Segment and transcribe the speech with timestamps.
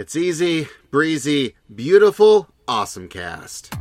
[0.00, 3.74] It's easy, breezy, beautiful, awesome cast.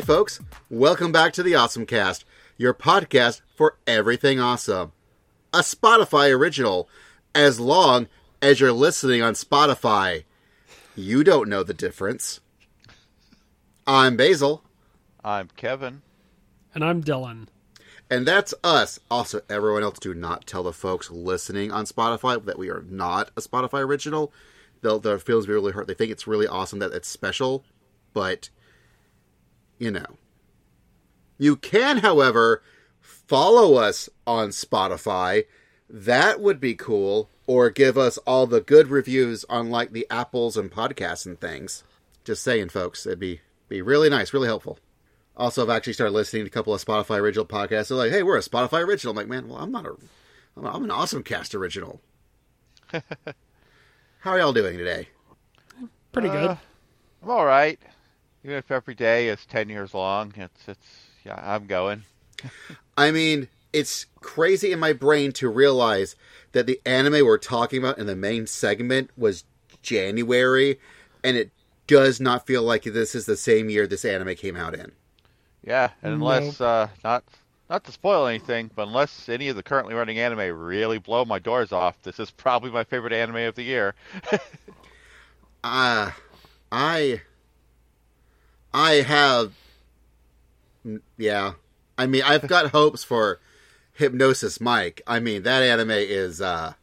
[0.00, 0.40] Hey, folks,
[0.70, 2.24] welcome back to the Awesome Cast,
[2.56, 4.92] your podcast for everything awesome.
[5.52, 6.88] A Spotify original,
[7.34, 8.08] as long
[8.40, 10.24] as you're listening on Spotify.
[10.96, 12.40] You don't know the difference.
[13.86, 14.64] I'm Basil,
[15.22, 16.00] I'm Kevin.
[16.74, 17.48] And I'm Dylan.
[18.10, 18.98] and that's us.
[19.10, 23.32] Also, everyone else, do not tell the folks listening on Spotify that we are not
[23.36, 24.32] a Spotify original.
[24.80, 25.88] They'll, their feelings will be really hurt.
[25.88, 27.66] They think it's really awesome that it's special,
[28.14, 28.48] but
[29.80, 30.18] you know.
[31.38, 32.62] You can, however,
[33.00, 35.46] follow us on Spotify.
[35.88, 37.28] That would be cool.
[37.48, 41.82] Or give us all the good reviews on like the apples and podcasts and things.
[42.22, 44.78] Just saying, folks, it'd be be really nice, really helpful.
[45.36, 47.88] Also, I've actually started listening to a couple of Spotify original podcasts.
[47.88, 49.96] They're like, "Hey, we're a Spotify original." I'm like, "Man, well, I'm not a,
[50.56, 52.00] I'm, a, I'm an awesome cast original."
[52.92, 53.02] How
[54.32, 55.08] are y'all doing today?
[56.12, 56.50] Pretty good.
[56.50, 56.56] Uh,
[57.22, 57.80] I'm all right.
[58.44, 62.04] Even if every day is ten years long, it's it's yeah, I'm going.
[62.96, 66.16] I mean, it's crazy in my brain to realize
[66.52, 69.44] that the anime we're talking about in the main segment was
[69.82, 70.78] January,
[71.22, 71.50] and it
[71.86, 74.92] does not feel like this is the same year this anime came out in.
[75.62, 77.24] Yeah, and unless uh, not
[77.68, 81.38] not to spoil anything, but unless any of the currently running anime really blow my
[81.38, 83.94] doors off, this is probably my favorite anime of the year.
[85.62, 86.10] Uh,
[86.72, 87.20] I,
[88.72, 89.52] I have,
[91.16, 91.52] yeah.
[91.98, 93.40] I mean, I've got hopes for
[93.94, 95.02] Hypnosis Mic.
[95.06, 96.74] I mean, that anime is uh,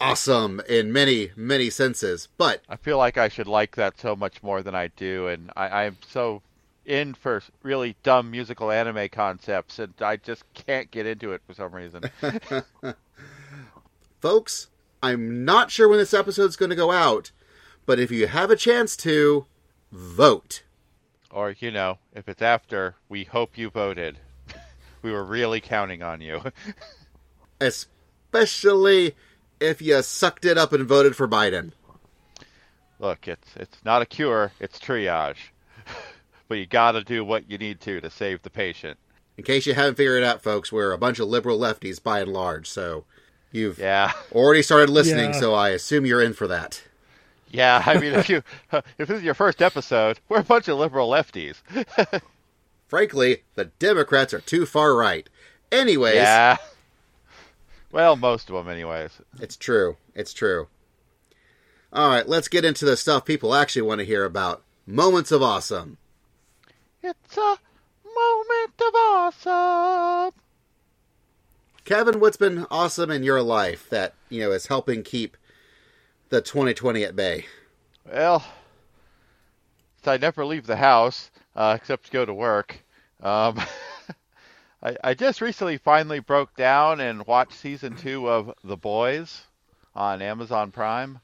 [0.00, 2.28] awesome in many, many senses.
[2.38, 5.50] But I feel like I should like that so much more than I do, and
[5.56, 6.42] I, I'm so
[6.84, 11.54] in for really dumb musical anime concepts, and I just can't get into it for
[11.54, 12.04] some reason.
[14.20, 14.68] folks,
[15.02, 17.30] I'm not sure when this episode's going to go out,
[17.84, 19.46] but if you have a chance to,
[19.96, 20.62] vote.
[21.30, 24.18] or you know, if it's after, we hope you voted.
[25.02, 26.42] we were really counting on you.
[27.60, 29.14] Especially
[29.60, 31.72] if you sucked it up and voted for Biden.
[32.98, 35.50] Look, it's it's not a cure, it's triage.
[36.48, 38.98] but you got to do what you need to to save the patient.
[39.36, 42.20] In case you haven't figured it out, folks, we're a bunch of liberal lefties by
[42.20, 43.04] and large, so
[43.52, 44.12] you've Yeah.
[44.32, 45.40] already started listening, Yeah.
[45.40, 46.82] so I assume you're in for that.
[47.50, 48.42] Yeah, I mean if you
[48.72, 51.56] if this is your first episode, we're a bunch of liberal lefties.
[52.88, 55.28] Frankly, the Democrats are too far right.
[55.72, 56.56] Anyways, Yeah.
[57.92, 59.10] Well, most of them anyways.
[59.40, 59.96] it's true.
[60.14, 60.68] It's true.
[61.92, 64.62] All right, let's get into the stuff people actually want to hear about.
[64.86, 65.96] Moments of awesome.
[67.02, 67.40] It's a
[68.04, 70.32] moment of awesome.
[71.84, 75.36] Kevin, what's been awesome in your life that, you know, is helping keep
[76.28, 77.46] the 2020 at bay?
[78.04, 78.44] Well,
[80.04, 82.78] I never leave the house uh, except to go to work.
[83.22, 83.60] Um,
[84.82, 89.44] I, I just recently finally broke down and watched season two of The Boys
[89.94, 91.18] on Amazon Prime.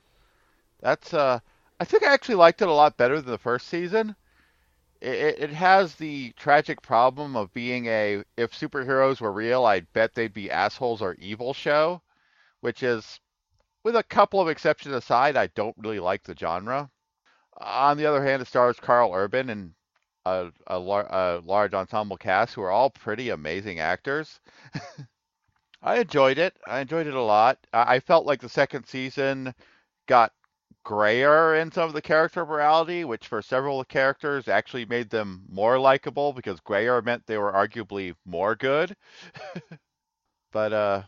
[0.80, 1.38] That's uh,
[1.78, 4.16] I think I actually liked it a lot better than the first season.
[5.00, 10.14] It, it has the tragic problem of being a if superheroes were real, I'd bet
[10.14, 12.00] they'd be assholes or evil show,
[12.60, 13.20] which is
[13.84, 16.91] with a couple of exceptions aside, I don't really like the genre.
[17.59, 19.75] On the other hand, it stars Karl Urban and
[20.25, 24.41] a, a, lar- a large ensemble cast who are all pretty amazing actors.
[25.82, 26.56] I enjoyed it.
[26.66, 27.59] I enjoyed it a lot.
[27.72, 29.54] I I felt like the second season
[30.06, 30.32] got
[30.84, 35.79] grayer in some of the character morality, which for several characters actually made them more
[35.79, 38.96] likable because grayer meant they were arguably more good.
[40.52, 41.02] but uh,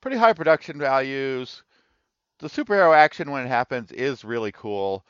[0.00, 1.62] pretty high production values.
[2.38, 5.04] The superhero action when it happens is really cool,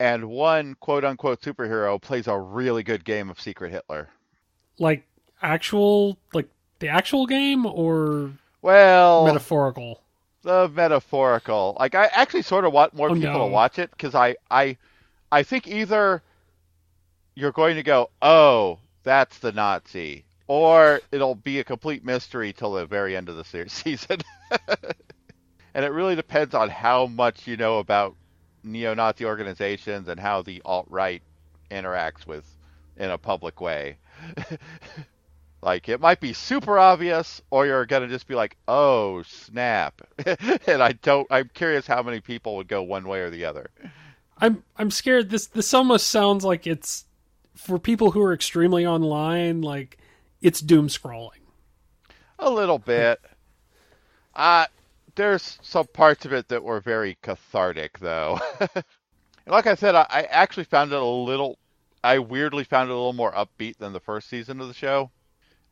[0.00, 4.10] and one quote unquote superhero plays a really good game of Secret Hitler.
[4.78, 5.06] Like
[5.42, 6.48] actual, like
[6.80, 8.32] the actual game or
[8.62, 10.00] Well, metaphorical?
[10.42, 11.76] the metaphorical.
[11.78, 13.38] Like I actually sort of want more Oh, people no.
[13.40, 14.76] to watch it because I, I,
[15.32, 16.22] I think either
[17.34, 22.72] you're going to go, oh, that's the Nazi, or it'll be a complete mystery till
[22.72, 24.20] the very end of the se- season.
[25.74, 28.14] and it really depends on how much you know about
[28.62, 31.22] neo-Nazi organizations and how the alt-right
[31.70, 32.44] interacts with
[32.96, 33.96] in a public way.
[35.62, 40.02] like it might be super obvious, or you're gonna just be like, "Oh snap!"
[40.66, 41.26] and I don't.
[41.30, 43.70] I'm curious how many people would go one way or the other.
[44.38, 45.30] I'm I'm scared.
[45.30, 47.06] This this almost sounds like it's
[47.54, 49.62] for people who are extremely online.
[49.62, 49.98] Like
[50.40, 51.40] it's doom scrolling.
[52.38, 53.20] A little bit.
[54.34, 54.66] Uh
[55.14, 58.40] there's some parts of it that were very cathartic, though.
[59.46, 61.58] like I said, I, I actually found it a little.
[62.02, 65.10] I weirdly found it a little more upbeat than the first season of the show.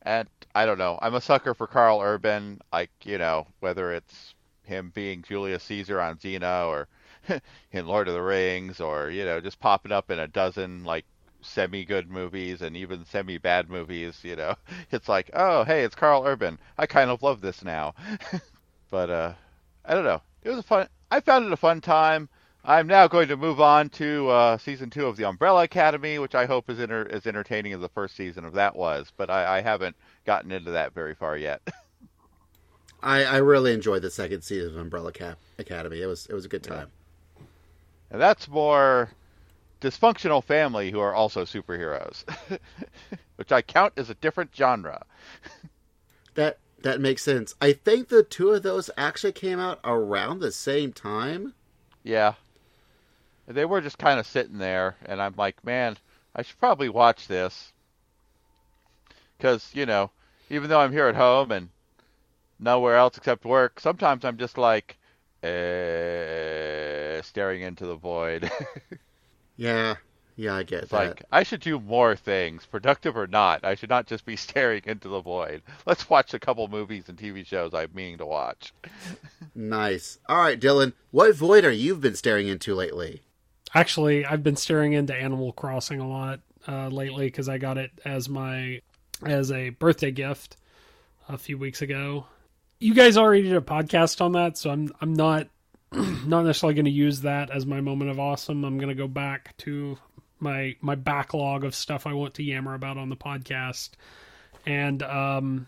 [0.01, 0.97] And I don't know.
[1.01, 2.61] I'm a sucker for Karl Urban.
[2.71, 6.87] Like you know, whether it's him being Julius Caesar on Xena or
[7.71, 11.05] in Lord of the Rings, or you know, just popping up in a dozen like
[11.41, 14.19] semi-good movies and even semi-bad movies.
[14.23, 14.55] You know,
[14.91, 16.59] it's like, oh, hey, it's Karl Urban.
[16.77, 17.93] I kind of love this now.
[18.89, 19.33] But uh,
[19.85, 20.21] I don't know.
[20.43, 20.87] It was a fun.
[21.11, 22.29] I found it a fun time.
[22.63, 26.35] I'm now going to move on to uh, season two of the Umbrella Academy, which
[26.35, 29.11] I hope is inter- as entertaining as the first season of that was.
[29.15, 29.95] But I, I haven't
[30.25, 31.61] gotten into that very far yet.
[33.01, 36.01] I, I really enjoyed the second season of Umbrella Cap- Academy.
[36.01, 36.87] It was it was a good time.
[37.37, 37.43] Yeah.
[38.11, 39.09] And that's more
[39.81, 42.25] dysfunctional family who are also superheroes,
[43.37, 45.05] which I count as a different genre.
[46.35, 47.55] that that makes sense.
[47.61, 51.53] I think the two of those actually came out around the same time.
[52.03, 52.33] Yeah.
[53.47, 55.97] They were just kind of sitting there, and I'm like, man,
[56.35, 57.73] I should probably watch this.
[59.37, 60.11] Because, you know,
[60.49, 61.69] even though I'm here at home and
[62.59, 64.97] nowhere else except work, sometimes I'm just like,
[65.43, 68.51] eh, staring into the void.
[69.57, 69.95] yeah,
[70.39, 70.97] yeah, I get it's that.
[70.97, 73.65] Like I should do more things, productive or not.
[73.65, 75.61] I should not just be staring into the void.
[75.85, 78.73] Let's watch a couple movies and TV shows I'm meaning to watch.
[79.53, 80.17] nice.
[80.29, 83.21] All right, Dylan, what void are you been staring into lately?
[83.75, 86.39] Actually, I've been staring into Animal Crossing a lot
[86.69, 88.81] uh, lately because I got it as my
[89.25, 90.55] as a birthday gift
[91.27, 92.27] a few weeks ago.
[92.79, 95.49] You guys already did a podcast on that, so I'm I'm not
[95.91, 98.63] not necessarily going to use that as my moment of awesome.
[98.63, 99.97] I'm going to go back to
[100.39, 103.91] my my backlog of stuff I want to yammer about on the podcast,
[104.65, 105.67] and um,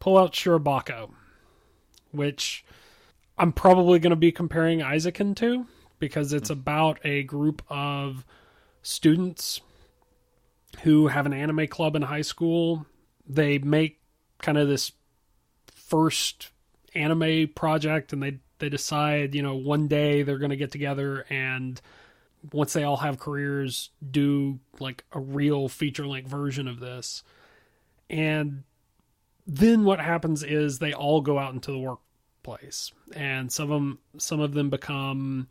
[0.00, 1.10] pull out Shirobako,
[2.10, 2.64] which
[3.38, 5.66] I'm probably going to be comparing Eizouken to
[5.98, 8.24] because it's about a group of
[8.82, 9.60] students
[10.82, 12.86] who have an anime club in high school.
[13.26, 14.00] They make
[14.40, 14.92] kind of this
[15.72, 16.50] first
[16.94, 21.26] anime project and they they decide, you know, one day they're going to get together
[21.28, 21.80] and
[22.52, 27.22] once they all have careers do like a real feature length version of this.
[28.10, 28.64] And
[29.46, 33.98] then what happens is they all go out into the workplace and some of them
[34.18, 35.48] some of them become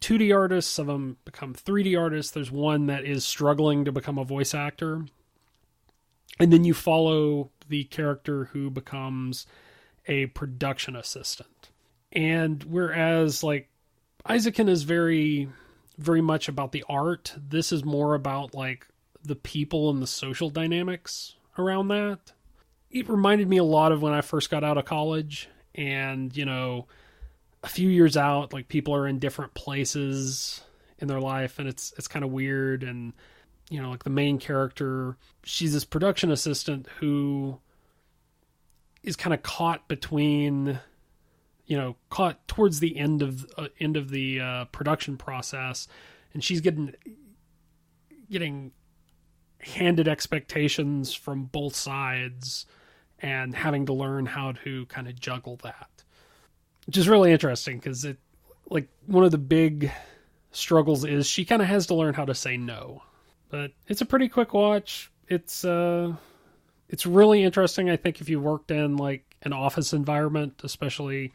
[0.00, 2.32] 2D artists, some of them become 3D artists.
[2.32, 5.06] There's one that is struggling to become a voice actor.
[6.38, 9.46] And then you follow the character who becomes
[10.06, 11.70] a production assistant.
[12.12, 13.70] And whereas like
[14.28, 15.48] Eizouken is very
[15.96, 18.86] very much about the art, this is more about like
[19.22, 22.32] the people and the social dynamics around that.
[22.90, 26.44] It reminded me a lot of when I first got out of college and, you
[26.44, 26.86] know,
[27.62, 30.62] a few years out, like people are in different places
[30.98, 33.12] in their life and it's it's kind of weird and
[33.70, 37.58] you know, like the main character, she's this production assistant who
[39.02, 40.78] is kind of caught between
[41.66, 45.88] you know caught towards the end of uh, end of the uh, production process
[46.32, 46.94] and she's getting
[48.30, 48.72] getting
[49.60, 52.66] handed expectations from both sides
[53.20, 55.88] and having to learn how to kind of juggle that.
[56.86, 58.18] Which is really interesting because it
[58.68, 59.90] like one of the big
[60.50, 63.02] struggles is she kind of has to learn how to say no.
[63.48, 65.10] But it's a pretty quick watch.
[65.28, 66.14] It's uh
[66.88, 71.32] it's really interesting i think if you worked in like an office environment especially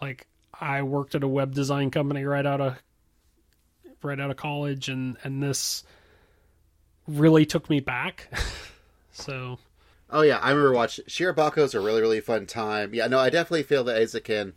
[0.00, 0.26] like
[0.60, 2.76] i worked at a web design company right out of
[4.02, 5.84] right out of college and and this
[7.06, 8.28] really took me back
[9.12, 9.58] so
[10.12, 12.92] Oh yeah, I remember watching Shirobako's a really really fun time.
[12.94, 14.54] Yeah, no, I definitely feel that Eizouken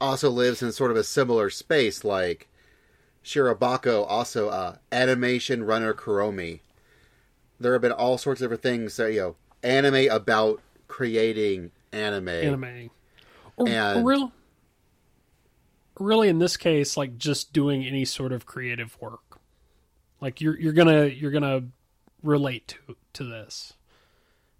[0.00, 2.46] also lives in sort of a similar space like
[3.24, 6.60] Shirobako also uh animation runner Kuromi.
[7.58, 12.28] There have been all sorts of different things that you know, anime about creating anime.
[12.28, 12.90] anime
[13.56, 14.32] or, And- or real
[16.00, 19.40] really in this case like just doing any sort of creative work
[20.20, 21.62] like you're you're gonna you're gonna
[22.22, 23.74] relate to to this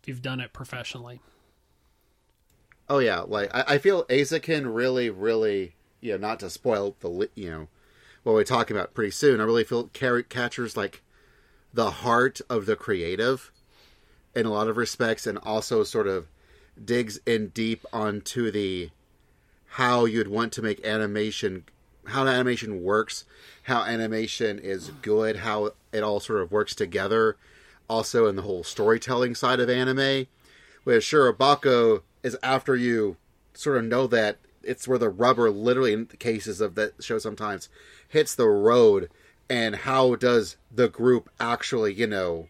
[0.00, 1.20] if you've done it professionally
[2.88, 7.28] Oh yeah, like I, I feel Eizouken really, really, you know, not to spoil the
[7.34, 7.68] you know
[8.22, 9.40] what we're talking about pretty soon.
[9.40, 11.02] I really feel car- captures like
[11.72, 13.52] the heart of the creative
[14.34, 16.28] in a lot of respects, and also sort of
[16.82, 18.90] digs in deep onto the
[19.72, 21.64] how you'd want to make animation,
[22.06, 23.24] how animation works,
[23.64, 27.36] how animation is good, how it all sort of works together.
[27.88, 30.26] Also, in the whole storytelling side of anime,
[30.84, 33.16] where Shirobako is after you
[33.54, 37.18] sort of know that it's where the rubber, literally in the cases of that show,
[37.18, 37.68] sometimes
[38.08, 39.08] hits the road,
[39.48, 42.48] and how does the group actually, you know,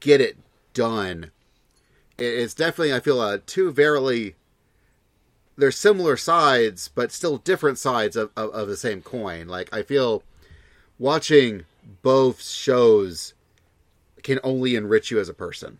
[0.00, 0.36] get it
[0.74, 1.30] done?
[2.18, 4.34] It's definitely, I feel, uh, two very
[5.60, 9.48] they're similar sides, but still different sides of, of, of, the same coin.
[9.48, 10.22] Like I feel
[10.98, 11.64] watching
[12.02, 13.34] both shows
[14.22, 15.78] can only enrich you as a person.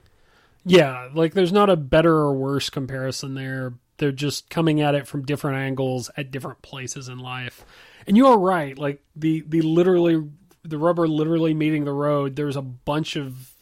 [0.64, 3.74] Yeah, like there's not a better or worse comparison there.
[3.96, 7.64] They're just coming at it from different angles at different places in life.
[8.06, 10.28] And you are right, like the the literally
[10.62, 13.54] the rubber literally meeting the road, there's a bunch of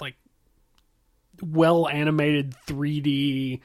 [0.00, 0.16] like
[1.42, 3.60] well animated 3D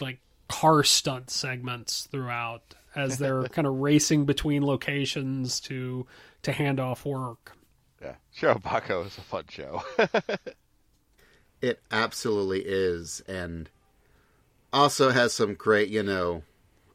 [0.00, 6.06] like car stunt segments throughout as they're kind of racing between locations to
[6.42, 7.52] to hand off work.
[8.00, 9.82] Yeah, Shirobako is a fun show.
[11.60, 13.68] it absolutely is, and
[14.72, 16.42] also has some great, you know,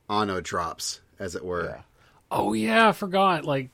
[0.10, 1.65] Anno drops, as it were.
[1.65, 1.81] Yeah.
[2.31, 3.45] Oh yeah, I forgot.
[3.45, 3.69] Like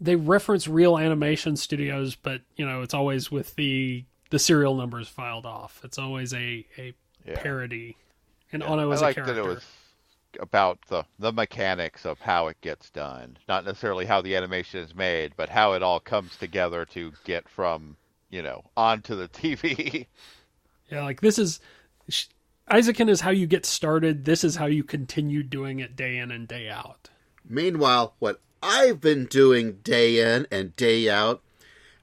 [0.00, 5.08] they reference real animation studios, but you know, it's always with the the serial numbers
[5.08, 5.80] filed off.
[5.84, 6.94] It's always a a
[7.26, 7.34] Yeah.
[7.42, 7.96] parody.
[8.52, 9.34] And Yeah, Ono is I a like character.
[9.34, 9.64] that it was
[10.38, 14.94] about the the mechanics of how it gets done, not necessarily how the animation is
[14.94, 17.96] made, but how it all comes together to get from
[18.30, 20.06] you know onto the TV.
[20.90, 21.60] Yeah, like this is
[22.08, 22.26] sh-
[22.70, 24.24] Eizouken is how you get started.
[24.24, 27.10] This is how you continue doing it day in and day out.
[27.48, 31.42] Meanwhile, what I've been doing day in and day out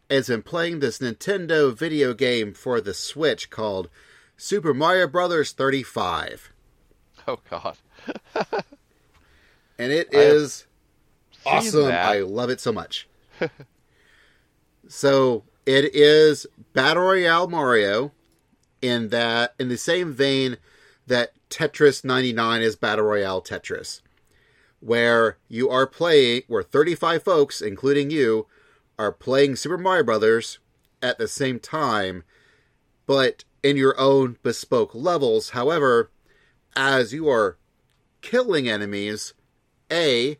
[0.09, 3.89] is been playing this Nintendo video game for the Switch called
[4.37, 6.51] Super Mario Brothers 35.
[7.27, 7.77] oh God,
[9.79, 10.65] And it I is
[11.45, 11.85] awesome.
[11.85, 12.05] that.
[12.07, 13.07] I love it so much.
[14.87, 18.11] so it is Battle Royale Mario
[18.81, 20.57] in that in the same vein
[21.05, 24.01] that Tetris 99 is Battle Royale Tetris,
[24.79, 28.47] where you are playing where 35 folks, including you,
[28.99, 30.59] are playing Super Mario Brothers
[31.01, 32.23] at the same time,
[33.05, 35.51] but in your own bespoke levels.
[35.51, 36.11] However,
[36.75, 37.57] as you are
[38.21, 39.33] killing enemies,
[39.91, 40.37] A,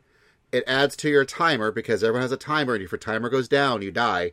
[0.51, 3.47] it adds to your timer because everyone has a timer, and if your timer goes
[3.47, 4.31] down, you die.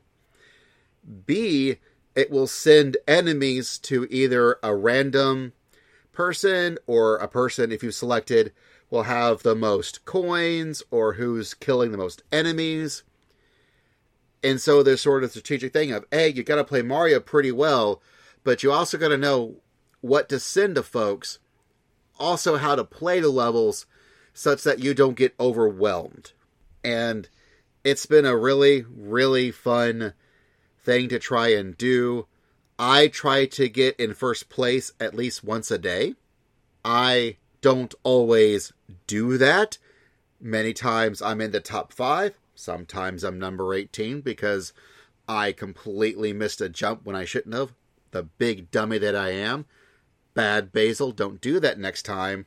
[1.27, 1.79] B,
[2.15, 5.53] it will send enemies to either a random
[6.13, 8.53] person or a person, if you selected,
[8.91, 13.03] will have the most coins or who's killing the most enemies.
[14.43, 17.19] And so there's sort of a strategic thing of, hey, you've got to play Mario
[17.19, 18.01] pretty well,
[18.45, 19.57] but you also got to know
[20.01, 21.39] what to send to folks,
[22.19, 23.87] also how to play the levels
[24.35, 26.33] such that you don't get overwhelmed.
[26.85, 27.29] And
[27.83, 30.13] it's been a really, really fun
[30.83, 32.27] thing to try and do.
[32.79, 36.15] I try to get in first place at least once a day.
[36.85, 38.73] I don't always
[39.07, 39.79] do that.
[40.41, 42.39] Many times I'm in the top five.
[42.55, 44.75] Sometimes I'm number 18 because
[45.27, 47.73] I completely missed a jump when I shouldn't have.
[48.15, 49.67] The big dummy that I am.
[50.35, 52.47] Bad Basil, don't do that next time.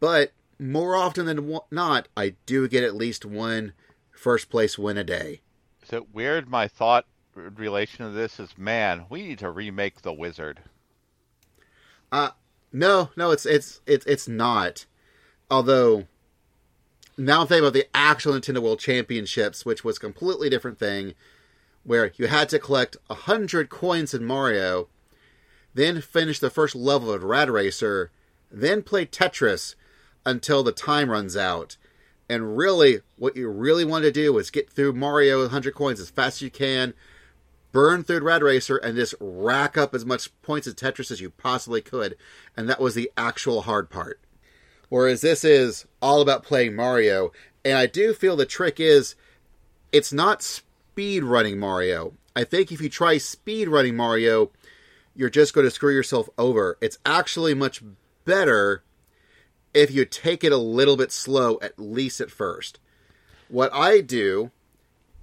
[0.00, 3.72] But more often than not, I do get at least one
[4.12, 5.40] first place win a day.
[5.82, 6.46] is it weird?
[6.46, 10.60] My thought relation to this is, man, we need to remake the Wizard.
[12.12, 12.32] Uh
[12.70, 14.84] no, no, it's it's it's it's not.
[15.50, 16.06] Although
[17.16, 21.14] now I'm thinking about the actual Nintendo World Championships, which was a completely different thing,
[21.88, 24.88] where you had to collect a hundred coins in Mario,
[25.72, 28.10] then finish the first level of Rad Racer,
[28.50, 29.74] then play Tetris
[30.26, 31.78] until the time runs out.
[32.28, 36.10] And really, what you really want to do is get through Mario 100 coins as
[36.10, 36.92] fast as you can,
[37.72, 41.30] burn through Rad Racer, and just rack up as much points of Tetris as you
[41.30, 42.18] possibly could.
[42.54, 44.20] And that was the actual hard part.
[44.90, 47.32] Whereas this is all about playing Mario.
[47.64, 49.14] And I do feel the trick is
[49.90, 50.60] it's not
[50.98, 52.12] speed running Mario.
[52.34, 54.50] I think if you try speed running Mario,
[55.14, 56.76] you're just going to screw yourself over.
[56.80, 57.84] It's actually much
[58.24, 58.82] better
[59.72, 62.80] if you take it a little bit slow, at least at first.
[63.48, 64.50] What I do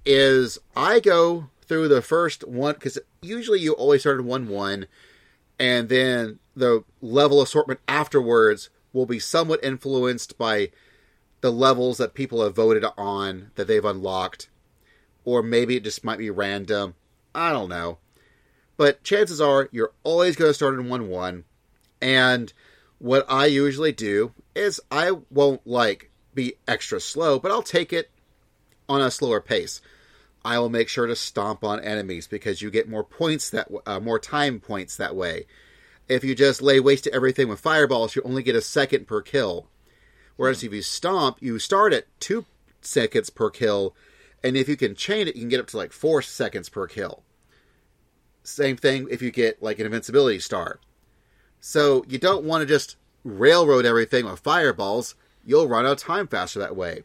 [0.06, 4.86] is I go through the first one, because usually you always start at 1 1,
[5.58, 10.70] and then the level assortment afterwards will be somewhat influenced by
[11.42, 14.48] the levels that people have voted on that they've unlocked,
[15.26, 16.94] or maybe it just might be random.
[17.34, 17.98] I don't know.
[18.78, 21.44] But chances are you're always going to start in 1 1.
[22.00, 22.52] And
[22.98, 28.10] what I usually do is I won't like be extra slow, but I'll take it
[28.88, 29.80] on a slower pace.
[30.44, 33.98] I will make sure to stomp on enemies because you get more points that uh,
[33.98, 35.46] more time points that way.
[36.08, 39.22] If you just lay waste to everything with fireballs, you only get a second per
[39.22, 39.66] kill.
[40.36, 42.44] Whereas if you stomp, you start at two
[42.80, 43.94] seconds per kill,
[44.46, 46.86] and if you can chain it, you can get up to like four seconds per
[46.86, 47.24] kill.
[48.44, 50.78] Same thing if you get like an invincibility star.
[51.58, 55.16] So you don't want to just railroad everything with fireballs.
[55.44, 57.02] You'll run out of time faster that way.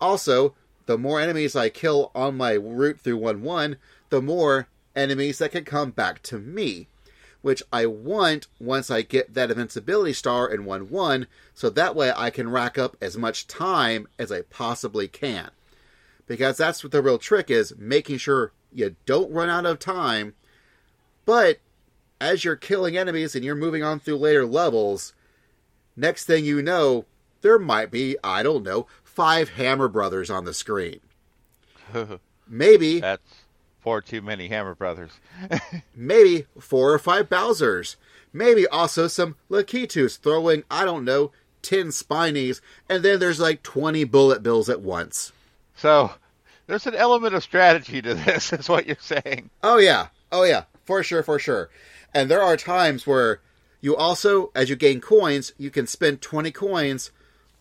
[0.00, 3.76] Also, the more enemies I kill on my route through 1 1,
[4.10, 6.88] the more enemies that can come back to me.
[7.40, 12.12] Which I want once I get that invincibility star in 1 1, so that way
[12.16, 15.52] I can rack up as much time as I possibly can.
[16.28, 20.34] Because that's what the real trick is making sure you don't run out of time,
[21.24, 21.58] but
[22.20, 25.14] as you're killing enemies and you're moving on through later levels,
[25.96, 27.06] next thing you know,
[27.40, 31.00] there might be, I don't know, five Hammer Brothers on the screen.
[32.48, 33.00] Maybe.
[33.00, 33.22] That's
[33.80, 35.12] four too many Hammer Brothers.
[35.94, 37.96] maybe four or five Bowsers.
[38.32, 41.32] Maybe also some Lakitus throwing, I don't know,
[41.62, 45.32] 10 Spinies, and then there's like 20 Bullet Bills at once.
[45.78, 46.10] So,
[46.66, 49.50] there's an element of strategy to this, is what you're saying.
[49.62, 50.08] Oh, yeah.
[50.30, 50.64] Oh, yeah.
[50.84, 51.70] For sure, for sure.
[52.12, 53.40] And there are times where
[53.80, 57.10] you also, as you gain coins, you can spend 20 coins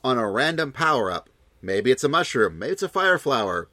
[0.04, 1.30] on a random power up.
[1.62, 3.68] Maybe it's a mushroom, maybe it's a fire flower,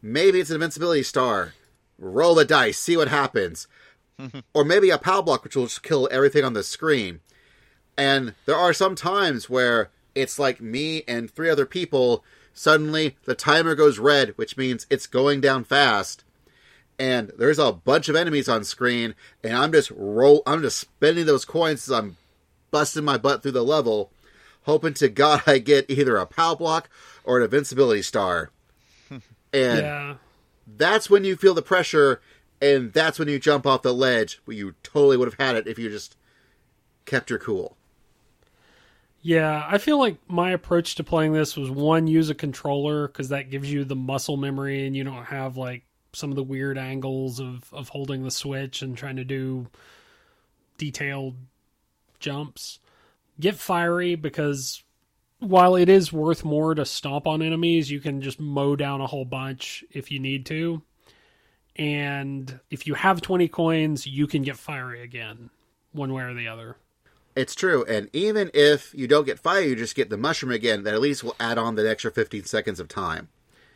[0.00, 1.54] maybe it's an invincibility star.
[1.98, 3.68] Roll the dice, see what happens.
[4.54, 7.20] or maybe a power block, which will just kill everything on the screen.
[7.96, 12.24] And there are some times where it's like me and three other people.
[12.58, 16.24] Suddenly, the timer goes red, which means it's going down fast
[16.98, 21.26] and there's a bunch of enemies on screen, and I'm just roll, I'm just spending
[21.26, 22.16] those coins as I'm
[22.70, 24.10] busting my butt through the level,
[24.62, 26.88] hoping to God I get either a power block
[27.22, 28.50] or an invincibility star.
[29.10, 30.14] and Yeah.
[30.66, 32.22] that's when you feel the pressure,
[32.62, 34.40] and that's when you jump off the ledge.
[34.46, 36.16] Where you totally would have had it if you just
[37.04, 37.75] kept your cool.
[39.26, 43.30] Yeah, I feel like my approach to playing this was one use a controller because
[43.30, 46.78] that gives you the muscle memory and you don't have like some of the weird
[46.78, 49.66] angles of of holding the switch and trying to do
[50.78, 51.34] detailed
[52.20, 52.78] jumps.
[53.40, 54.84] Get fiery because
[55.40, 59.08] while it is worth more to stomp on enemies, you can just mow down a
[59.08, 60.82] whole bunch if you need to.
[61.74, 65.50] And if you have 20 coins, you can get fiery again,
[65.90, 66.76] one way or the other.
[67.36, 70.84] It's true, and even if you don't get fire, you just get the mushroom again.
[70.84, 73.28] That at least will add on the extra 15 seconds of time.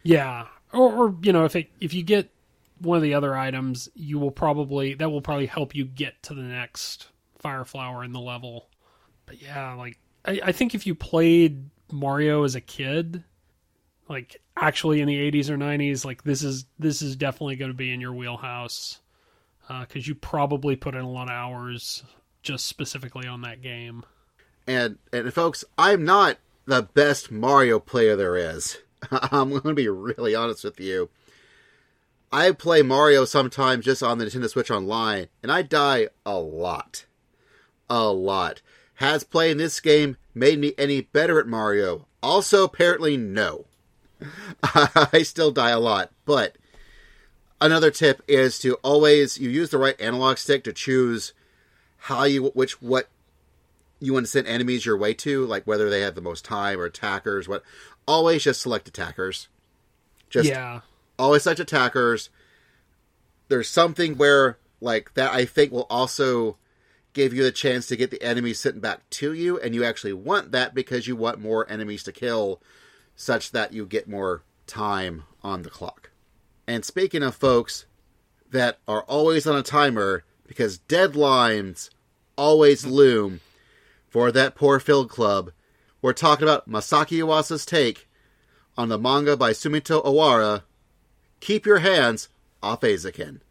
[0.02, 2.30] Yeah, or, or you know, if it, if you get
[2.78, 6.34] one of the other items, you will probably that will probably help you get to
[6.34, 8.68] the next fire flower in the level.
[9.26, 13.24] But yeah, like I, I think if you played Mario as a kid,
[14.08, 17.76] like actually in the 80s or 90s, like this is this is definitely going to
[17.76, 19.00] be in your wheelhouse
[19.68, 22.02] uh, because you probably put in a lot of hours
[22.42, 24.04] just specifically on that game.
[24.66, 28.78] And and folks, I'm not the best Mario player there is.
[29.10, 31.10] I'm going to be really honest with you.
[32.32, 37.06] I play Mario sometimes just on the Nintendo Switch Online, and I die a lot.
[37.88, 38.62] A lot.
[38.96, 42.06] Has playing this game made me any better at Mario?
[42.22, 43.64] Also, apparently, no.
[44.62, 46.56] I still die a lot, but
[47.60, 51.32] another tip is to always you use the right analog stick to choose
[52.00, 53.08] how you which what
[54.00, 56.80] you want to send enemies your way to, like whether they have the most time
[56.80, 57.48] or attackers.
[57.48, 57.62] What
[58.08, 59.48] always just select attackers.
[60.30, 60.80] Just yeah,
[61.18, 62.30] always select attackers.
[63.48, 66.56] There's something where like that I think will also
[67.12, 70.12] give you the chance to get the enemies sitting back to you, and you actually
[70.12, 72.62] want that because you want more enemies to kill,
[73.16, 76.10] such that you get more time on the clock.
[76.66, 77.84] And speaking of folks
[78.50, 81.90] that are always on a timer, because deadlines
[82.36, 83.38] always loom
[84.08, 85.52] for that poor Field Club,
[86.02, 88.08] we're talking about Masaki Yuasa's take
[88.76, 90.64] on the manga by Sumito Owara,
[91.38, 92.28] Keep Your Hands
[92.64, 93.42] Off Eizouken.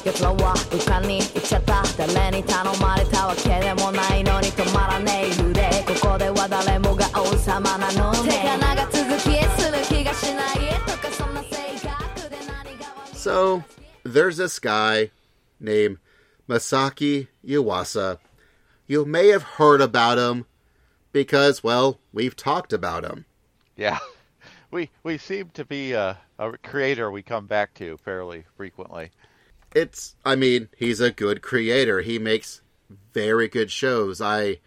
[0.00, 1.82] 奴らは浮かに行っちゃった
[2.30, 13.62] に頼まれたわけでもないのに止まらねえ腕ここでは誰もが王様なのね手が長続きする気がしないとかそんな性格で何が悪い So
[14.02, 15.10] there's this guy
[15.60, 15.98] named
[16.48, 18.18] Masaki Yuasa.
[18.86, 20.46] You may have heard about him
[21.12, 23.24] because, well, we've talked about him.
[23.76, 23.98] Yeah,
[24.70, 29.10] we we seem to be a, a creator we come back to fairly frequently.
[29.73, 32.01] It's, I mean, he's a good creator.
[32.01, 32.61] He makes
[33.13, 34.21] very good shows.
[34.21, 34.59] I,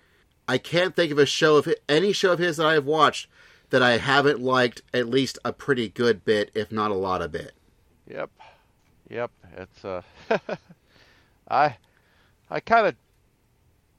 [0.49, 3.29] I can't think of a show of any show of his that I have watched
[3.71, 7.35] that I haven't liked at least a pretty good bit, if not a lot of
[7.35, 7.53] it.
[8.07, 8.31] Yep,
[9.09, 9.31] yep.
[9.57, 10.03] It's uh,
[11.49, 11.77] I
[12.51, 12.95] I kind of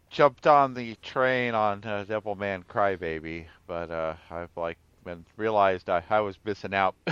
[0.09, 6.03] jumped on the train on uh, Devilman Crybaby, but uh, I've like been realized I,
[6.09, 6.95] I was missing out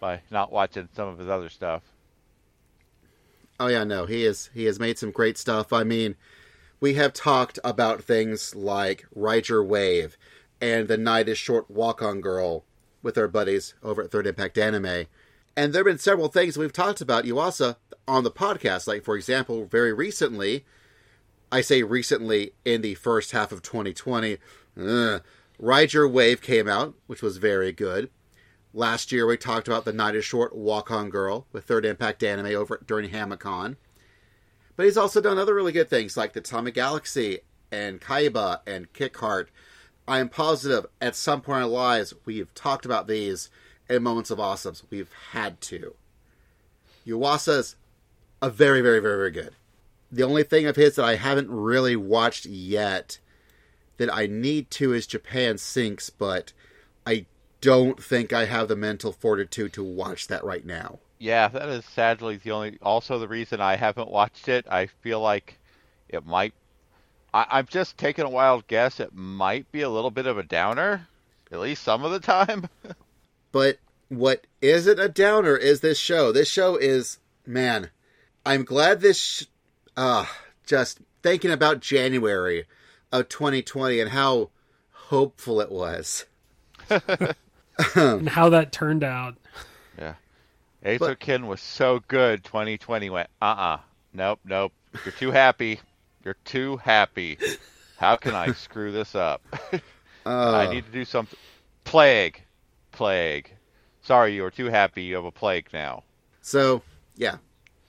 [0.00, 1.82] by not watching some of his other stuff.
[3.58, 5.72] Oh yeah, no, he is he has made some great stuff.
[5.72, 6.16] I mean,
[6.80, 10.18] we have talked about things like Ride Your Wave
[10.60, 12.64] and The Night is Short Walk On Girl
[13.02, 15.06] with our buddies over at Third Impact Anime.
[15.56, 18.86] And there have been several things we've talked about Yuasa on the podcast.
[18.86, 20.64] Like for example, very recently,
[21.50, 24.36] I say recently in the first half of 2020,
[24.78, 25.20] uh,
[25.58, 28.10] Ride Your Wave came out, which was very good.
[28.76, 32.22] Last year, we talked about The Night is Short Walk On Girl with Third Impact
[32.22, 33.76] Anime over during Hamicon.
[34.76, 37.38] But he's also done other really good things like the Atomic Galaxy
[37.72, 39.46] and Kaiba and Kickheart.
[40.06, 43.48] I am positive at some point in our lives we've talked about these
[43.88, 44.82] in Moments of Awesomes.
[44.90, 45.94] We've had to.
[47.06, 47.76] Yuasa's
[48.42, 49.54] a very, very, very, very good.
[50.12, 53.20] The only thing of his that I haven't really watched yet
[53.96, 56.52] that I need to is Japan Sinks, but
[57.06, 57.24] I
[57.60, 60.98] don't think I have the mental fortitude to watch that right now.
[61.18, 62.78] Yeah, that is sadly the only.
[62.82, 65.58] Also, the reason I haven't watched it, I feel like
[66.08, 66.52] it might.
[67.32, 69.00] I, I'm just taking a wild guess.
[69.00, 71.08] It might be a little bit of a downer,
[71.50, 72.68] at least some of the time.
[73.52, 76.30] But what isn't a downer is this show.
[76.30, 77.88] This show is, man,
[78.44, 79.44] I'm glad this, sh-
[79.96, 80.26] uh,
[80.66, 82.66] just thinking about January
[83.10, 84.50] of 2020 and how
[84.90, 86.26] hopeful it was.
[87.94, 89.36] and how that turned out.
[89.98, 90.14] yeah,
[90.84, 92.44] Eizouken was so good.
[92.44, 93.28] 2020 went.
[93.40, 93.78] Uh uh
[94.12, 94.40] Nope.
[94.44, 94.72] Nope.
[95.04, 95.80] You're too happy.
[96.24, 97.38] You're too happy.
[97.98, 99.42] How can I screw this up?
[100.26, 101.38] Uh, I need to do something.
[101.84, 102.42] Plague.
[102.90, 103.52] Plague.
[104.02, 105.04] Sorry, you were too happy.
[105.04, 106.02] You have a plague now.
[106.42, 106.82] So,
[107.14, 107.36] yeah.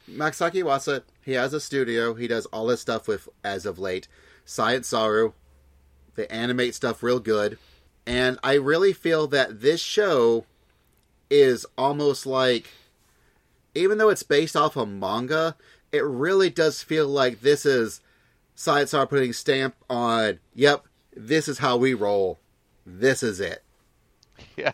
[0.08, 2.14] Masaki Yuasa, he has a studio.
[2.14, 4.08] He does all this stuff with, as of late,
[4.46, 5.34] Science Saru.
[6.14, 7.58] They animate stuff real good.
[8.08, 10.46] And I really feel that this show
[11.30, 12.70] is almost like,
[13.76, 15.56] even though it's based off a manga,
[15.92, 18.00] it really does feel like this is
[18.56, 22.40] Science Saru putting stamp on, yep, this is how we roll.
[22.86, 23.64] This is it.
[24.56, 24.72] Yeah.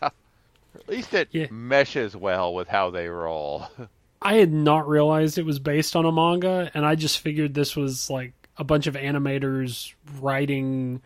[0.74, 1.46] At least it Yeah.
[1.50, 3.66] meshes well with how they roll.
[4.22, 7.74] I had not realized it was based on a manga, and I just figured this
[7.76, 11.02] was like a bunch of animators writing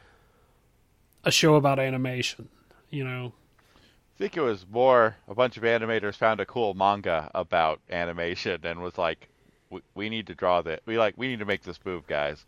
[1.25, 2.49] a show about animation.
[2.91, 3.33] You know,
[3.77, 8.61] I think it was more a bunch of animators found a cool manga about animation
[8.65, 9.29] and was like,
[9.71, 10.81] we, we need to draw that.
[10.87, 12.45] We like we need to make this move, guys.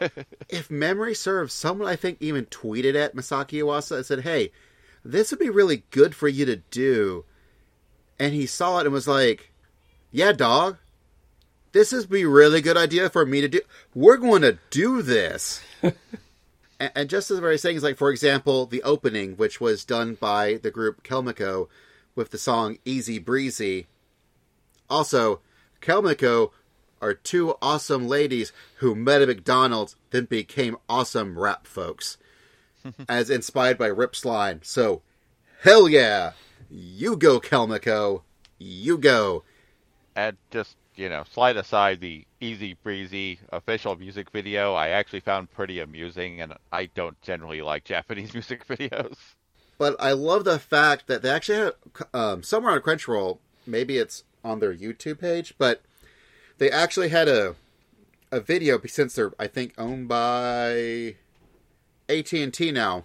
[0.48, 4.52] if memory serves, someone I think even tweeted at Masaki Yuasa and said, "Hey,
[5.04, 7.24] this would be really good for you to do,"
[8.18, 9.52] and he saw it and was like,
[10.10, 10.78] "Yeah, dog,
[11.72, 13.60] this is be really good idea for me to do.
[13.94, 15.62] We're going to do this."
[16.82, 20.14] and, and just as the very things, like for example, the opening, which was done
[20.14, 21.68] by the group Chelmico
[22.16, 23.86] with the song "Easy Breezy."
[24.90, 25.40] Also,
[25.80, 26.50] Chelmico
[27.00, 32.18] are two awesome ladies who met at McDonald's, then became awesome rap folks,
[33.08, 34.64] as inspired by Rip Slyme.
[34.64, 35.02] So,
[35.62, 36.32] hell yeah,
[36.68, 38.22] you go, Chelmico,
[38.58, 39.44] you go.
[40.16, 44.74] and just you know, slide aside the easy breezy official music video.
[44.74, 49.16] I actually found pretty amusing, and I don't generally like Japanese music videos.
[49.78, 51.74] But I love the fact that they actually have
[52.12, 55.82] um, somewhere on Crunchyroll, maybe it's on their YouTube page, but
[56.58, 57.54] they actually had a
[58.30, 61.16] a video since they're I think owned by
[62.08, 63.04] AT and T now,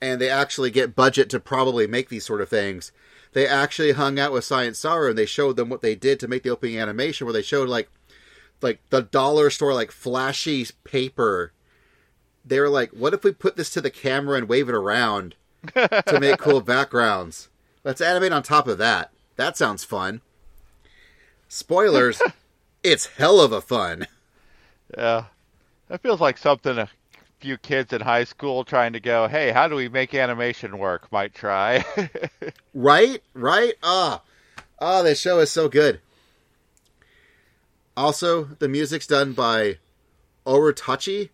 [0.00, 2.92] and they actually get budget to probably make these sort of things.
[3.32, 6.28] They actually hung out with Science Saru and they showed them what they did to
[6.28, 7.90] make the opening animation, where they showed like
[8.60, 11.52] like the dollar store like flashy paper.
[12.44, 15.34] They were like, "What if we put this to the camera and wave it around?"
[15.74, 17.48] to make cool backgrounds.
[17.84, 19.10] Let's animate on top of that.
[19.36, 20.20] That sounds fun.
[21.48, 22.20] Spoilers,
[22.82, 24.06] it's hell of a fun.
[24.96, 25.24] Yeah.
[25.88, 26.88] That feels like something a
[27.40, 31.10] few kids in high school trying to go, hey, how do we make animation work
[31.12, 31.84] might try.
[32.74, 33.20] Right?
[33.34, 33.74] Right?
[33.82, 34.22] Ah.
[34.78, 36.00] Ah, this show is so good.
[37.98, 39.78] Also, the music's done by
[40.46, 41.30] Oorutaichi,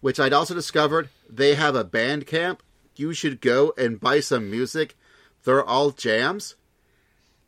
[0.00, 2.60] which I'd also discovered they have a band camp.
[2.96, 4.96] You should go and buy some music.
[5.44, 6.56] They're all jams.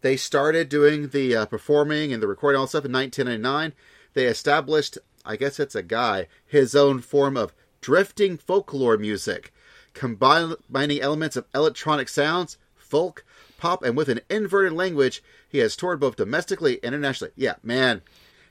[0.03, 3.73] They started doing the uh, performing and the recording all stuff in 1999.
[4.13, 9.53] They established, I guess it's a guy, his own form of drifting folklore music,
[9.95, 13.25] combining elements of electronic sounds, folk,
[13.59, 17.33] pop, and with an inverted language he has toured both domestically and internationally.
[17.35, 18.03] Yeah, man.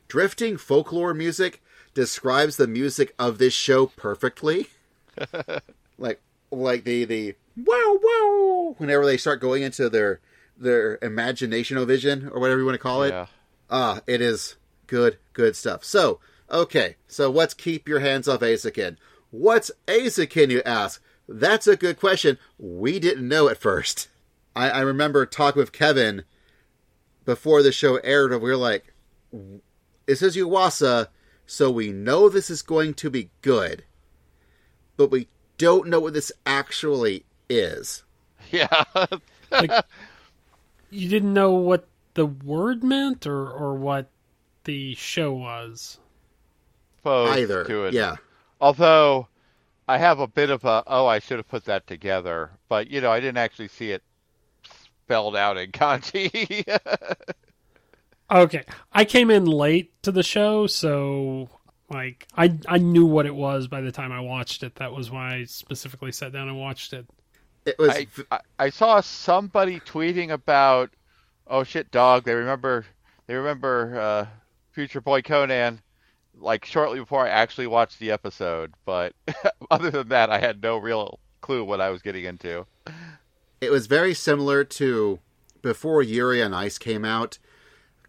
[0.07, 1.61] Drifting folklore music
[1.93, 4.67] describes the music of this show perfectly.
[5.97, 10.19] like like the the wow wow whenever they start going into their
[10.57, 13.09] their imaginational vision or whatever you want to call it.
[13.09, 13.27] yeah.
[13.69, 14.55] Ah, it is
[14.87, 15.83] good, good stuff.
[15.83, 16.19] So,
[16.51, 18.97] okay, so what's keep your hands off Eizouken?
[19.31, 21.01] What's Eizouken, you ask?
[21.27, 22.37] That's a good question.
[22.59, 24.09] We didn't know at first.
[24.55, 26.23] I, I remember talking with Kevin
[27.25, 28.93] before the show aired, and we were like,
[30.05, 31.07] this is Yuasa,
[31.45, 33.83] so we know this is going to be good,
[34.97, 38.03] but we don't know what this actually is.
[38.51, 38.83] Yeah.
[39.49, 39.71] Like,
[40.91, 44.09] you didn't know what the word meant or, or what
[44.65, 45.97] the show was.
[46.99, 47.63] Opposed Either.
[47.63, 47.93] to it.
[47.93, 48.17] Yeah.
[48.61, 49.27] Although
[49.87, 53.01] I have a bit of a oh I should have put that together, but you
[53.01, 54.03] know I didn't actually see it
[55.03, 56.63] spelled out in kanji.
[58.31, 61.49] Okay, I came in late to the show, so
[61.89, 64.75] like I I knew what it was by the time I watched it.
[64.75, 67.05] That was why I specifically sat down and watched it.
[67.65, 70.91] It was I, I I saw somebody tweeting about
[71.47, 72.85] oh shit dog they remember
[73.27, 74.25] they remember uh,
[74.71, 75.81] Future Boy Conan
[76.35, 79.13] like shortly before I actually watched the episode, but
[79.71, 82.65] other than that I had no real clue what I was getting into.
[83.61, 85.19] it was very similar to
[85.61, 87.37] before Yuri on Ice came out.